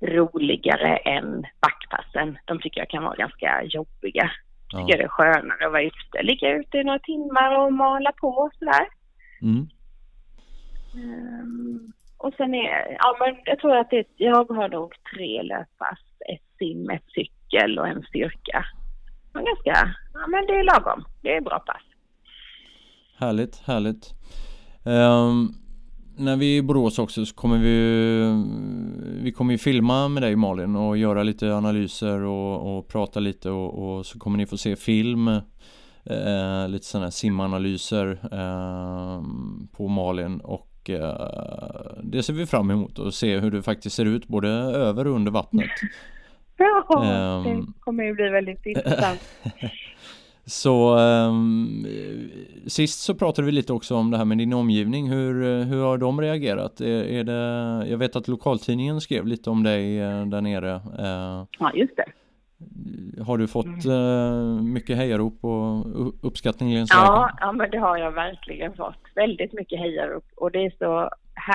roligare 0.00 0.96
än 0.96 1.46
backpassen. 1.60 2.38
De 2.44 2.60
tycker 2.60 2.80
jag 2.80 2.90
kan 2.90 3.04
vara 3.04 3.16
ganska 3.16 3.62
jobbiga. 3.62 4.30
Ja. 4.72 4.78
Tycker 4.78 4.98
det 4.98 5.04
är 5.04 5.08
skönare 5.08 5.66
att 5.66 5.72
vara 5.72 5.82
ute, 5.82 6.22
ligga 6.22 6.56
ute 6.56 6.78
i 6.78 6.84
några 6.84 6.98
timmar 6.98 7.58
och 7.58 7.72
mala 7.72 8.12
på 8.12 8.50
sådär. 8.58 8.88
Mm. 9.42 9.68
Um, 10.94 11.92
och 12.18 12.34
sen 12.36 12.54
är, 12.54 12.96
ja 12.98 13.16
men 13.20 13.36
jag 13.44 13.58
tror 13.58 13.76
att 13.76 13.90
det, 13.90 14.08
jag 14.16 14.44
har 14.50 14.68
nog 14.68 14.94
tre 15.14 15.42
löppass, 15.42 15.98
ett 16.32 16.58
sim, 16.58 16.90
ett 16.90 17.10
cykel 17.14 17.37
och 17.78 17.88
en 17.88 18.02
styrka. 18.02 18.64
Men 19.32 19.44
ganska, 19.44 19.94
ja 20.14 20.26
men 20.26 20.46
det 20.46 20.52
är 20.52 20.64
lagom, 20.64 21.04
det 21.22 21.36
är 21.36 21.40
bra 21.40 21.58
pass. 21.58 21.82
Härligt, 23.18 23.62
härligt. 23.66 24.14
Um, 24.84 25.54
när 26.16 26.36
vi 26.36 26.54
är 26.54 26.58
i 26.58 26.62
Borås 26.62 26.98
också 26.98 27.26
så 27.26 27.34
kommer 27.34 27.58
vi 27.58 27.74
Vi 29.22 29.32
kommer 29.32 29.52
ju 29.52 29.58
filma 29.58 30.08
med 30.08 30.22
dig 30.22 30.36
Malin 30.36 30.76
och 30.76 30.96
göra 30.96 31.22
lite 31.22 31.54
analyser 31.54 32.20
och, 32.20 32.78
och 32.78 32.88
prata 32.88 33.20
lite 33.20 33.50
och, 33.50 33.96
och, 33.98 34.06
så 34.06 34.18
kommer 34.18 34.38
ni 34.38 34.46
få 34.46 34.56
se 34.56 34.76
film 34.76 35.28
eh, 36.04 36.68
Lite 36.68 36.84
sådana 36.84 37.06
här 37.06 37.10
simanalyser 37.10 38.18
eh, 38.32 39.22
på 39.72 39.88
Malin 39.88 40.40
och 40.40 40.90
eh, 40.90 41.92
det 42.02 42.22
ser 42.22 42.32
vi 42.32 42.46
fram 42.46 42.70
emot 42.70 42.98
och 42.98 43.14
se 43.14 43.38
hur 43.38 43.50
det 43.50 43.62
faktiskt 43.62 43.96
ser 43.96 44.04
ut 44.04 44.26
både 44.26 44.48
över 44.48 45.06
och 45.06 45.14
under 45.14 45.32
vattnet. 45.32 45.70
Ja, 46.58 47.42
um, 47.44 47.44
det 47.44 47.72
kommer 47.80 48.04
ju 48.04 48.14
bli 48.14 48.28
väldigt 48.28 48.66
intressant. 48.66 49.20
Så 50.48 50.98
um, 50.98 51.86
sist 52.66 53.00
så 53.00 53.14
pratade 53.14 53.46
vi 53.46 53.52
lite 53.52 53.72
också 53.72 53.96
om 53.96 54.10
det 54.10 54.16
här 54.16 54.24
med 54.24 54.38
din 54.38 54.52
omgivning. 54.52 55.10
Hur, 55.10 55.64
hur 55.64 55.82
har 55.82 55.98
de 55.98 56.20
reagerat? 56.20 56.80
Är, 56.80 57.04
är 57.04 57.24
det, 57.24 57.90
jag 57.90 57.98
vet 57.98 58.16
att 58.16 58.28
lokaltidningen 58.28 59.00
skrev 59.00 59.26
lite 59.26 59.50
om 59.50 59.62
dig 59.62 60.00
uh, 60.00 60.26
där 60.26 60.40
nere. 60.40 60.74
Uh, 60.74 61.46
ja, 61.58 61.72
just 61.74 61.96
det. 61.96 62.04
Har 63.22 63.38
du 63.38 63.48
fått 63.48 63.86
uh, 63.86 64.62
mycket 64.62 64.96
hejarop 64.96 65.44
och 65.44 65.86
uppskattning 66.26 66.74
längs 66.74 66.90
ja, 66.92 67.30
ja, 67.40 67.52
men 67.52 67.70
det 67.70 67.78
har 67.78 67.96
jag 67.96 68.12
verkligen 68.12 68.76
fått. 68.76 68.98
Väldigt 69.14 69.52
mycket 69.52 69.78
hejarop 69.78 70.24
och 70.36 70.50
det 70.50 70.64
är 70.64 70.72
så 70.78 71.10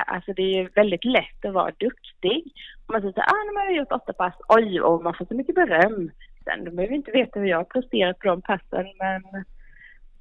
Alltså 0.06 0.32
det 0.32 0.42
är 0.42 0.70
väldigt 0.74 1.04
lätt 1.04 1.44
att 1.44 1.54
vara 1.54 1.72
duktig. 1.78 2.52
Man 2.86 3.00
säger 3.00 3.12
så 3.12 3.20
ah, 3.20 3.44
nu 3.46 3.58
har 3.58 3.64
jag 3.64 3.76
gjort 3.76 3.92
åtta 3.92 4.12
pass, 4.12 4.34
oj, 4.48 4.80
och 4.80 5.02
man 5.02 5.14
får 5.14 5.24
så 5.24 5.34
mycket 5.34 5.54
beröm 5.54 6.10
sen. 6.44 6.64
Behöver 6.64 6.94
inte 6.94 7.10
veta 7.10 7.40
hur 7.40 7.46
jag 7.46 7.56
har 7.56 7.64
presterat 7.64 8.18
på 8.18 8.26
de 8.26 8.42
passen 8.42 8.86
men 8.98 9.44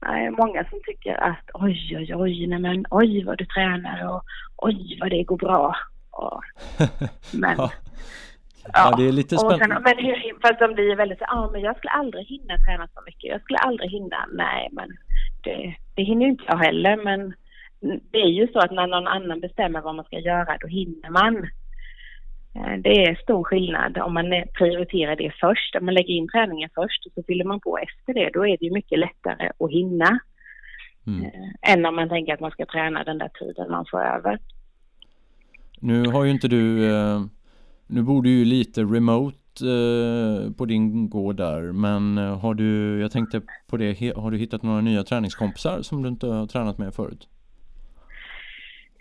nej, 0.02 0.32
många 0.32 0.66
som 0.70 0.80
tycker 0.86 1.24
att 1.24 1.50
oj, 1.54 1.98
oj, 1.98 2.16
oj, 2.16 2.48
nej 2.48 2.60
men 2.60 2.86
oj 2.90 3.24
vad 3.24 3.38
du 3.38 3.46
tränar 3.46 4.16
och 4.16 4.24
oj 4.58 4.98
vad 5.02 5.10
det 5.10 5.24
går 5.24 5.38
bra. 5.38 5.76
Och, 6.12 6.42
men 7.34 7.56
ja. 7.58 7.72
Ja, 8.74 8.94
det 8.98 9.08
är 9.08 9.12
lite 9.12 9.38
spännande. 9.38 9.66
Sen, 9.66 9.84
men 9.84 10.42
fast 10.42 10.60
de 10.60 10.74
blir 10.74 10.96
väldigt 10.96 11.18
så, 11.18 11.26
ja 11.28 11.50
men 11.52 11.62
jag 11.62 11.78
skulle 11.78 11.92
aldrig 11.92 12.26
hinna 12.26 12.58
träna 12.58 12.88
så 12.88 13.02
mycket. 13.06 13.32
Jag 13.32 13.42
skulle 13.42 13.60
aldrig 13.60 13.92
hinna, 13.92 14.26
nej 14.32 14.70
men 14.72 14.90
det, 15.44 15.76
det 15.96 16.04
hinner 16.04 16.26
inte 16.26 16.44
jag 16.48 16.58
heller 16.58 16.98
men 17.04 17.34
det 18.12 18.18
är 18.18 18.30
ju 18.30 18.48
så 18.48 18.60
att 18.60 18.72
när 18.72 18.88
någon 18.88 19.08
annan 19.08 19.40
bestämmer 19.40 19.82
vad 19.82 19.96
man 19.96 20.06
ska 20.06 20.20
göra 20.20 20.58
då 20.62 20.68
hinner 20.68 21.10
man. 21.10 21.48
Eh, 22.56 22.78
det 22.84 23.06
är 23.06 23.16
stor 23.16 23.44
skillnad 23.44 23.98
om 23.98 24.14
man 24.14 24.26
prioriterar 24.58 25.16
det 25.16 25.34
först, 25.40 25.76
om 25.76 25.86
man 25.86 25.94
lägger 25.94 26.14
in 26.14 26.28
träningen 26.28 26.70
först 26.76 27.06
och 27.06 27.12
så 27.16 27.24
fyller 27.24 27.46
man 27.46 27.60
på 27.60 27.78
efter 27.78 28.14
det. 28.14 28.30
Då 28.34 28.48
är 28.48 28.58
det 28.58 28.66
ju 28.66 28.74
mycket 28.74 29.00
lättare 29.00 29.50
att 29.60 29.72
hinna. 29.72 30.20
Mm. 31.08 31.24
Eh, 31.24 31.72
än 31.74 31.86
om 31.86 31.96
man 31.96 32.10
tänker 32.10 32.34
att 32.34 32.40
man 32.40 32.52
ska 32.52 32.66
träna 32.66 33.04
den 33.04 33.18
där 33.18 33.30
tiden 33.40 33.72
man 33.72 33.86
får 33.92 34.02
över. 34.02 34.40
Nu 35.80 36.06
har 36.06 36.24
ju 36.24 36.32
inte 36.32 36.48
du, 36.48 36.92
eh, 36.96 37.22
nu 37.88 38.02
bor 38.02 38.24
du 38.24 38.30
ju 38.30 38.46
lite 38.46 38.82
remote 38.82 39.38
på 40.58 40.66
din 40.66 41.10
gård 41.10 41.36
där 41.36 41.72
men 41.72 42.18
har 42.18 42.54
du, 42.54 43.02
jag 43.02 43.12
tänkte 43.12 43.42
på 43.68 43.78
det, 43.78 44.14
har 44.16 44.32
du 44.32 44.38
hittat 44.38 44.64
några 44.64 44.82
nya 44.82 45.04
träningskompisar 45.04 45.82
som 45.82 46.02
du 46.02 46.10
inte 46.10 46.28
har 46.28 46.48
tränat 46.48 46.78
med 46.78 46.94
förut? 46.94 47.28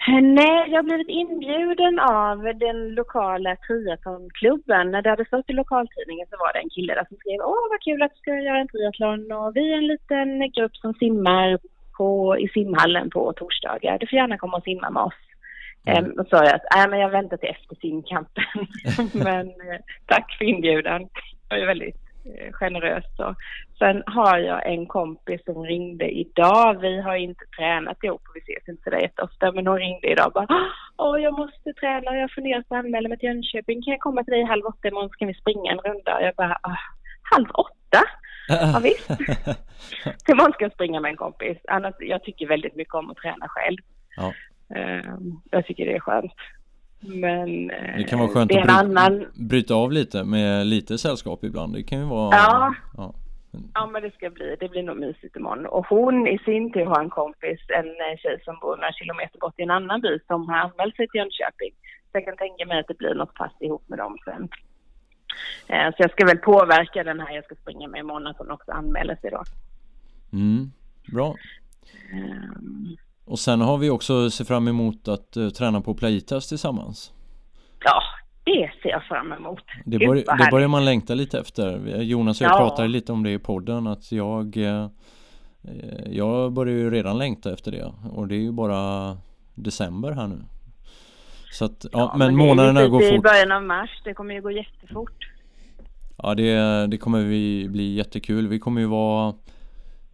Nej, 0.08 0.70
jag 0.70 0.78
har 0.78 0.82
blivit 0.82 1.08
inbjuden 1.08 1.98
av 1.98 2.38
den 2.58 2.94
lokala 2.94 3.56
triathlonklubben. 3.56 4.90
När 4.90 5.02
det 5.02 5.10
hade 5.10 5.24
stått 5.24 5.50
i 5.50 5.52
lokaltidningen 5.52 6.26
så 6.30 6.36
var 6.36 6.52
det 6.52 6.58
en 6.58 6.70
kille 6.70 6.94
där 6.94 7.04
som 7.08 7.16
skrev 7.16 7.40
Åh, 7.40 7.70
vad 7.70 7.82
kul 7.82 8.02
att 8.02 8.14
du 8.14 8.18
ska 8.18 8.30
göra 8.30 8.58
en 8.58 8.68
triathlon 8.68 9.32
och 9.32 9.56
vi 9.56 9.72
är 9.72 9.78
en 9.78 9.86
liten 9.86 10.50
grupp 10.50 10.76
som 10.76 10.94
simmar 10.94 11.58
på, 11.96 12.38
i 12.38 12.48
simhallen 12.48 13.10
på 13.10 13.32
torsdagar. 13.32 13.98
Du 13.98 14.06
får 14.06 14.16
gärna 14.16 14.38
komma 14.38 14.56
och 14.56 14.62
simma 14.62 14.90
med 14.90 15.02
oss. 15.02 15.20
Mm. 15.86 16.04
Um, 16.04 16.20
och 16.20 16.26
sa 16.26 16.36
jag 16.44 16.54
att 16.54 16.76
äh, 16.76 16.90
men 16.90 17.00
jag 17.00 17.10
väntar 17.10 17.36
till 17.36 17.48
efter 17.48 17.76
simkampen. 17.76 18.44
men 19.24 19.46
eh, 19.48 19.80
tack 20.06 20.36
för 20.38 20.44
inbjudan. 20.44 21.08
Det 21.48 21.58
var 21.58 21.66
väldigt 21.66 22.11
generöst. 22.52 23.20
Och 23.20 23.34
sen 23.78 24.02
har 24.06 24.38
jag 24.38 24.72
en 24.72 24.86
kompis 24.86 25.44
som 25.44 25.62
ringde 25.62 26.08
idag. 26.10 26.80
Vi 26.80 27.00
har 27.00 27.16
inte 27.16 27.44
tränat 27.58 28.04
ihop 28.04 28.22
och 28.28 28.36
vi 28.36 28.40
ses 28.40 28.68
inte 28.68 28.82
sådär 28.82 29.00
jätteofta. 29.00 29.52
Men 29.52 29.66
hon 29.66 29.78
ringde 29.78 30.12
idag 30.12 30.26
och 30.26 30.32
bara 30.32 30.46
Åh, 30.96 31.22
jag 31.22 31.38
måste 31.38 31.72
träna. 31.72 32.16
Jag 32.16 32.30
funderar 32.30 32.62
på 32.62 32.74
att 32.74 32.84
anmäla 32.84 33.08
mig 33.08 33.18
till 33.18 33.28
Jönköping. 33.28 33.82
Kan 33.82 33.92
jag 33.92 34.00
komma 34.00 34.24
till 34.24 34.34
dig 34.34 34.44
halv 34.44 34.66
åtta 34.66 34.88
imorgon 34.88 35.08
så 35.08 35.16
kan 35.16 35.28
vi 35.28 35.34
springa 35.34 35.72
en 35.72 35.78
runda? 35.78 36.16
Och 36.16 36.22
jag 36.22 36.34
bara 36.34 36.58
Halv 37.32 37.50
åtta? 37.50 38.02
Ja 38.48 38.80
visst. 38.82 39.10
Imorgon 40.28 40.52
ska 40.52 40.64
jag 40.64 40.72
springa 40.72 41.00
med 41.00 41.10
en 41.10 41.16
kompis. 41.16 41.58
Annars, 41.68 41.94
jag 41.98 42.22
tycker 42.22 42.46
väldigt 42.48 42.76
mycket 42.76 42.94
om 42.94 43.10
att 43.10 43.16
träna 43.16 43.46
själv. 43.48 43.78
Ja. 44.16 44.32
Ehm, 44.74 45.40
jag 45.50 45.66
tycker 45.66 45.86
det 45.86 45.94
är 45.94 46.00
skönt. 46.00 46.32
Men 47.02 47.66
det 47.66 48.04
kan 48.08 48.18
vara 48.18 48.28
skönt 48.28 48.52
att 48.52 48.62
bry 48.62 48.72
annan... 48.72 49.26
bryta 49.34 49.74
av 49.74 49.92
lite 49.92 50.24
med 50.24 50.66
lite 50.66 50.98
sällskap 50.98 51.44
ibland. 51.44 51.74
Det 51.74 51.82
kan 51.82 51.98
ju 51.98 52.04
vara... 52.04 52.36
Ja. 52.36 52.74
ja. 52.96 53.14
Ja 53.74 53.86
men 53.86 54.02
det 54.02 54.14
ska 54.14 54.30
bli, 54.30 54.56
det 54.60 54.68
blir 54.68 54.82
nog 54.82 54.96
mysigt 54.96 55.36
imorgon. 55.36 55.66
Och 55.66 55.86
hon 55.86 56.26
i 56.26 56.38
sin 56.38 56.72
tur 56.72 56.84
har 56.84 57.00
en 57.00 57.10
kompis, 57.10 57.60
en 57.68 57.86
eh, 57.86 58.16
tjej 58.18 58.40
som 58.44 58.58
bor 58.60 58.76
några 58.76 58.92
kilometer 58.92 59.38
bort 59.38 59.58
i 59.58 59.62
en 59.62 59.70
annan 59.70 60.00
by 60.00 60.18
som 60.26 60.48
har 60.48 60.56
anmält 60.56 60.96
sig 60.96 61.08
till 61.08 61.18
Jönköping. 61.18 61.72
Så 61.82 62.10
jag 62.12 62.24
kan 62.24 62.36
tänka 62.36 62.66
mig 62.66 62.80
att 62.80 62.88
det 62.88 62.98
blir 62.98 63.14
något 63.14 63.34
pass 63.34 63.52
ihop 63.60 63.88
med 63.88 63.98
dem 63.98 64.18
sen. 64.24 64.48
Eh, 65.68 65.88
så 65.90 65.96
jag 65.98 66.10
ska 66.10 66.26
väl 66.26 66.38
påverka 66.38 67.04
den 67.04 67.20
här 67.20 67.34
jag 67.34 67.44
ska 67.44 67.54
springa 67.54 67.88
med 67.88 68.00
imorgon 68.00 68.26
att 68.26 68.38
hon 68.38 68.50
också 68.50 68.72
anmäler 68.72 69.16
sig 69.16 69.30
då. 69.30 69.42
Mm, 70.32 70.70
bra. 71.12 71.34
Och 73.32 73.38
sen 73.38 73.60
har 73.60 73.78
vi 73.78 73.90
också 73.90 74.30
sett 74.30 74.48
fram 74.48 74.68
emot 74.68 75.08
att 75.08 75.36
uh, 75.36 75.48
träna 75.48 75.80
på 75.80 75.94
Playitas 75.94 76.48
tillsammans. 76.48 77.12
Ja, 77.84 78.02
det 78.44 78.70
ser 78.82 78.88
jag 78.88 79.04
fram 79.04 79.32
emot. 79.32 79.62
Det, 79.84 79.98
bör, 79.98 80.14
det 80.14 80.50
börjar 80.50 80.68
man 80.68 80.84
längta 80.84 81.14
lite 81.14 81.38
efter. 81.38 81.96
Jonas 82.02 82.40
och 82.40 82.44
jag 82.44 82.52
ja. 82.52 82.58
pratade 82.58 82.88
lite 82.88 83.12
om 83.12 83.22
det 83.22 83.30
i 83.30 83.38
podden 83.38 83.86
att 83.86 84.12
jag 84.12 84.56
uh, 84.56 84.86
Jag 86.06 86.52
börjar 86.52 86.74
ju 86.74 86.90
redan 86.90 87.18
längta 87.18 87.52
efter 87.52 87.72
det 87.72 87.92
och 88.12 88.28
det 88.28 88.34
är 88.34 88.40
ju 88.40 88.52
bara 88.52 89.16
December 89.54 90.12
här 90.12 90.26
nu. 90.26 90.38
Så 91.52 91.64
att, 91.64 91.86
ja, 91.92 91.98
ja 91.98 92.14
men, 92.16 92.26
men 92.26 92.46
månaderna 92.46 92.88
går 92.88 93.00
fort. 93.00 93.18
i 93.18 93.18
början 93.18 93.52
av 93.52 93.62
mars, 93.62 94.00
det 94.04 94.14
kommer 94.14 94.34
ju 94.34 94.40
gå 94.40 94.50
jättefort. 94.50 95.28
Ja 96.18 96.34
det, 96.34 96.86
det 96.86 96.98
kommer 96.98 97.20
vi 97.20 97.68
bli 97.68 97.94
jättekul. 97.94 98.48
Vi 98.48 98.58
kommer 98.58 98.80
ju 98.80 98.86
vara 98.86 99.34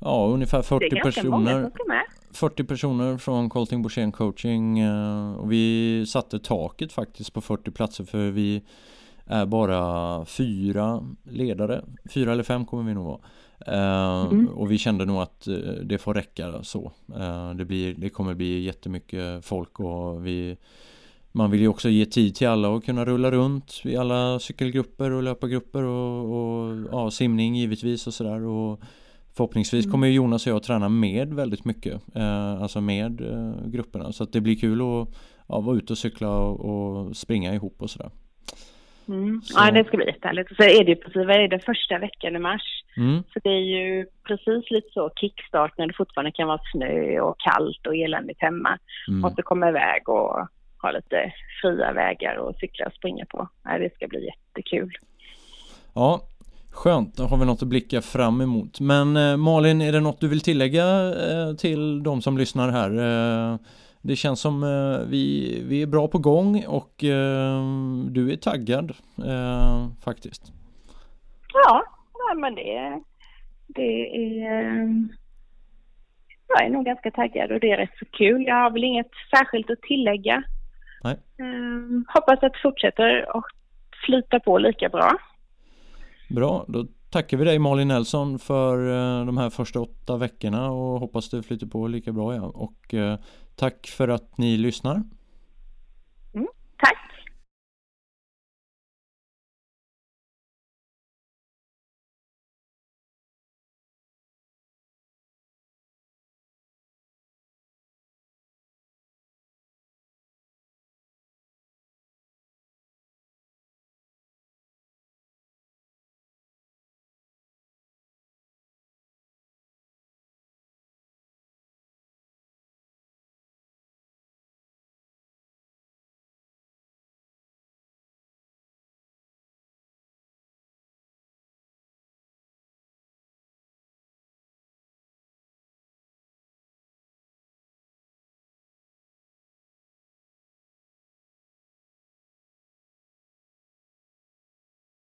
Ja 0.01 0.27
ungefär 0.27 0.63
40 0.63 0.69
personer. 0.69 0.91
Det 0.91 0.97
är 0.99 1.05
ganska 1.05 1.21
personer. 1.21 1.39
många 1.39 1.63
som 1.63 1.71
ska 1.71 1.85
med. 1.89 2.05
40 2.31 2.65
personer 2.65 3.17
från 3.17 3.49
Colting 3.49 3.83
Borssén 3.83 4.13
coaching 4.13 4.79
eh, 4.79 5.33
och 5.33 5.53
vi 5.53 6.05
satte 6.07 6.39
taket 6.39 6.93
faktiskt 6.93 7.33
på 7.33 7.41
40 7.41 7.71
platser 7.71 8.05
för 8.05 8.31
vi 8.31 8.63
är 9.27 9.47
bara 9.47 10.25
fyra 10.25 11.05
ledare. 11.31 11.85
Fyra 12.11 12.33
eller 12.33 12.43
fem 12.43 12.67
kommer 12.67 12.83
vi 12.83 12.95
nog 12.95 13.05
vara. 13.05 13.21
Eh, 13.67 14.27
mm. 14.31 14.49
Och 14.49 14.71
vi 14.71 14.79
kände 14.79 15.05
nog 15.05 15.23
att 15.23 15.47
eh, 15.47 15.55
det 15.83 15.99
får 15.99 16.15
räcka 16.15 16.63
så. 16.63 16.93
Det, 17.57 17.65
blir, 17.65 17.95
det 17.95 18.09
kommer 18.09 18.35
bli 18.35 18.61
jättemycket 18.61 19.45
folk 19.45 19.81
och 19.81 20.27
vi 20.27 20.57
man 21.33 21.51
vill 21.51 21.61
ju 21.61 21.69
också 21.69 21.89
ge 21.89 22.07
tid 22.07 22.35
till 22.35 22.49
alla 22.49 22.69
och 22.69 22.85
kunna 22.85 23.05
rulla 23.05 23.31
runt 23.31 23.81
i 23.85 23.97
alla 23.97 24.39
cykelgrupper 24.39 25.11
och 25.11 25.23
löpargrupper 25.23 25.83
och, 25.83 26.25
och 26.35 26.77
ja, 26.93 27.11
simning 27.11 27.57
givetvis 27.57 28.07
och 28.07 28.15
sådär. 28.15 28.43
Och 28.43 28.81
Förhoppningsvis 29.39 29.85
mm. 29.85 29.93
kommer 29.93 30.09
Jonas 30.09 30.47
och 30.47 30.51
jag 30.51 30.57
att 30.57 30.63
träna 30.63 30.89
med 30.89 31.35
väldigt 31.35 31.65
mycket. 31.65 32.17
Eh, 32.17 32.63
alltså 32.63 32.81
med 32.81 33.21
eh, 33.21 33.67
grupperna. 33.67 34.13
Så 34.13 34.25
det 34.25 34.41
blir 34.41 34.57
kul 34.57 34.81
att 34.81 35.09
ja, 35.49 35.61
vara 35.61 35.77
ute 35.77 35.93
och 35.93 35.99
cykla 35.99 36.39
och, 36.39 36.61
och 36.71 37.17
springa 37.17 37.55
ihop 37.55 37.83
och 37.83 37.91
sådär. 37.91 38.11
Mm. 39.09 39.41
Så. 39.43 39.59
Ja, 39.59 39.71
det 39.71 39.85
ska 39.85 39.97
bli 39.97 40.07
jättehärligt. 40.07 40.57
Så 40.57 40.63
är 40.63 40.85
det 40.85 40.91
ju 40.91 40.97
precis, 40.97 41.27
vad 41.27 41.31
är 41.37 41.49
det, 41.49 41.59
första 41.59 41.99
veckan 41.99 42.37
i 42.37 42.39
mars. 42.39 42.85
Mm. 42.97 43.23
Så 43.33 43.41
det 43.45 43.51
är 43.51 43.67
ju 43.77 44.07
precis 44.25 44.71
lite 44.71 44.89
så 44.93 45.11
kickstart 45.21 45.79
när 45.79 45.87
det 45.87 45.95
fortfarande 45.95 46.33
kan 46.33 46.49
vara 46.49 46.61
snö 46.73 47.21
och 47.21 47.41
kallt 47.41 47.87
och 47.87 47.97
eländigt 47.97 48.43
hemma. 48.43 48.79
Mm. 49.09 49.21
Måste 49.21 49.43
komma 49.43 49.69
iväg 49.69 50.09
och 50.09 50.49
ha 50.83 50.91
lite 50.91 51.33
fria 51.63 51.93
vägar 51.93 52.37
och 52.37 52.57
cykla 52.57 52.87
och 52.87 52.93
springa 52.93 53.25
på. 53.27 53.49
Ja, 53.65 53.79
det 53.79 53.95
ska 53.95 54.09
bli 54.09 54.27
jättekul. 54.27 54.93
Ja, 55.95 56.21
Skönt, 56.71 57.17
då 57.17 57.25
har 57.25 57.37
vi 57.37 57.47
något 57.47 57.63
att 57.63 57.69
blicka 57.69 58.01
fram 58.01 58.41
emot. 58.41 58.81
Men 58.81 59.17
eh, 59.17 59.37
Malin, 59.37 59.81
är 59.81 59.93
det 59.93 60.01
något 60.01 60.21
du 60.21 60.29
vill 60.29 60.41
tillägga 60.41 60.85
eh, 61.31 61.55
till 61.55 62.03
de 62.03 62.23
som 62.23 62.39
lyssnar 62.39 62.69
här? 62.69 62.91
Eh, 63.53 63.59
det 64.03 64.17
känns 64.17 64.41
som 64.41 64.63
eh, 64.63 65.09
vi, 65.09 65.63
vi 65.69 65.83
är 65.83 65.87
bra 65.87 66.09
på 66.09 66.19
gång 66.19 66.65
och 66.67 67.05
eh, 67.05 67.63
du 68.11 68.33
är 68.33 68.37
taggad 68.37 68.91
eh, 69.27 69.89
faktiskt. 70.05 70.53
Ja, 71.55 71.83
men 72.37 72.55
det, 72.55 73.03
det 73.67 74.17
är... 74.17 75.09
Jag 76.49 76.65
är 76.65 76.71
nog 76.71 76.85
ganska 76.85 77.11
taggad 77.11 77.53
och 77.53 77.61
det 77.61 77.71
är 77.71 77.77
rätt 77.77 77.99
så 77.99 78.05
kul. 78.05 78.45
Jag 78.47 78.55
har 78.55 78.71
väl 78.71 78.85
inget 78.85 79.11
särskilt 79.31 79.71
att 79.71 79.83
tillägga. 79.83 80.43
Nej. 81.05 81.17
Hoppas 82.15 82.43
att 82.43 82.53
det 82.53 82.59
fortsätter 82.63 83.37
och 83.37 83.45
flyta 84.07 84.41
på 84.41 84.59
lika 84.59 84.89
bra. 84.89 85.19
Bra, 86.29 86.65
då 86.69 86.87
tackar 87.11 87.37
vi 87.37 87.45
dig 87.45 87.59
Malin 87.59 87.89
Nelson 87.89 88.39
för 88.39 88.89
eh, 88.89 89.27
de 89.27 89.37
här 89.37 89.51
första 89.51 89.81
åtta 89.81 90.17
veckorna 90.17 90.71
och 90.71 91.01
hoppas 91.01 91.31
det 91.31 91.43
flyter 91.43 91.67
på 91.67 91.87
lika 91.87 92.13
bra 92.13 92.35
ja. 92.35 92.43
Och 92.43 92.95
eh, 92.95 93.19
tack 93.57 93.87
för 93.87 94.09
att 94.09 94.39
ni 94.39 94.57
lyssnar. 94.57 95.03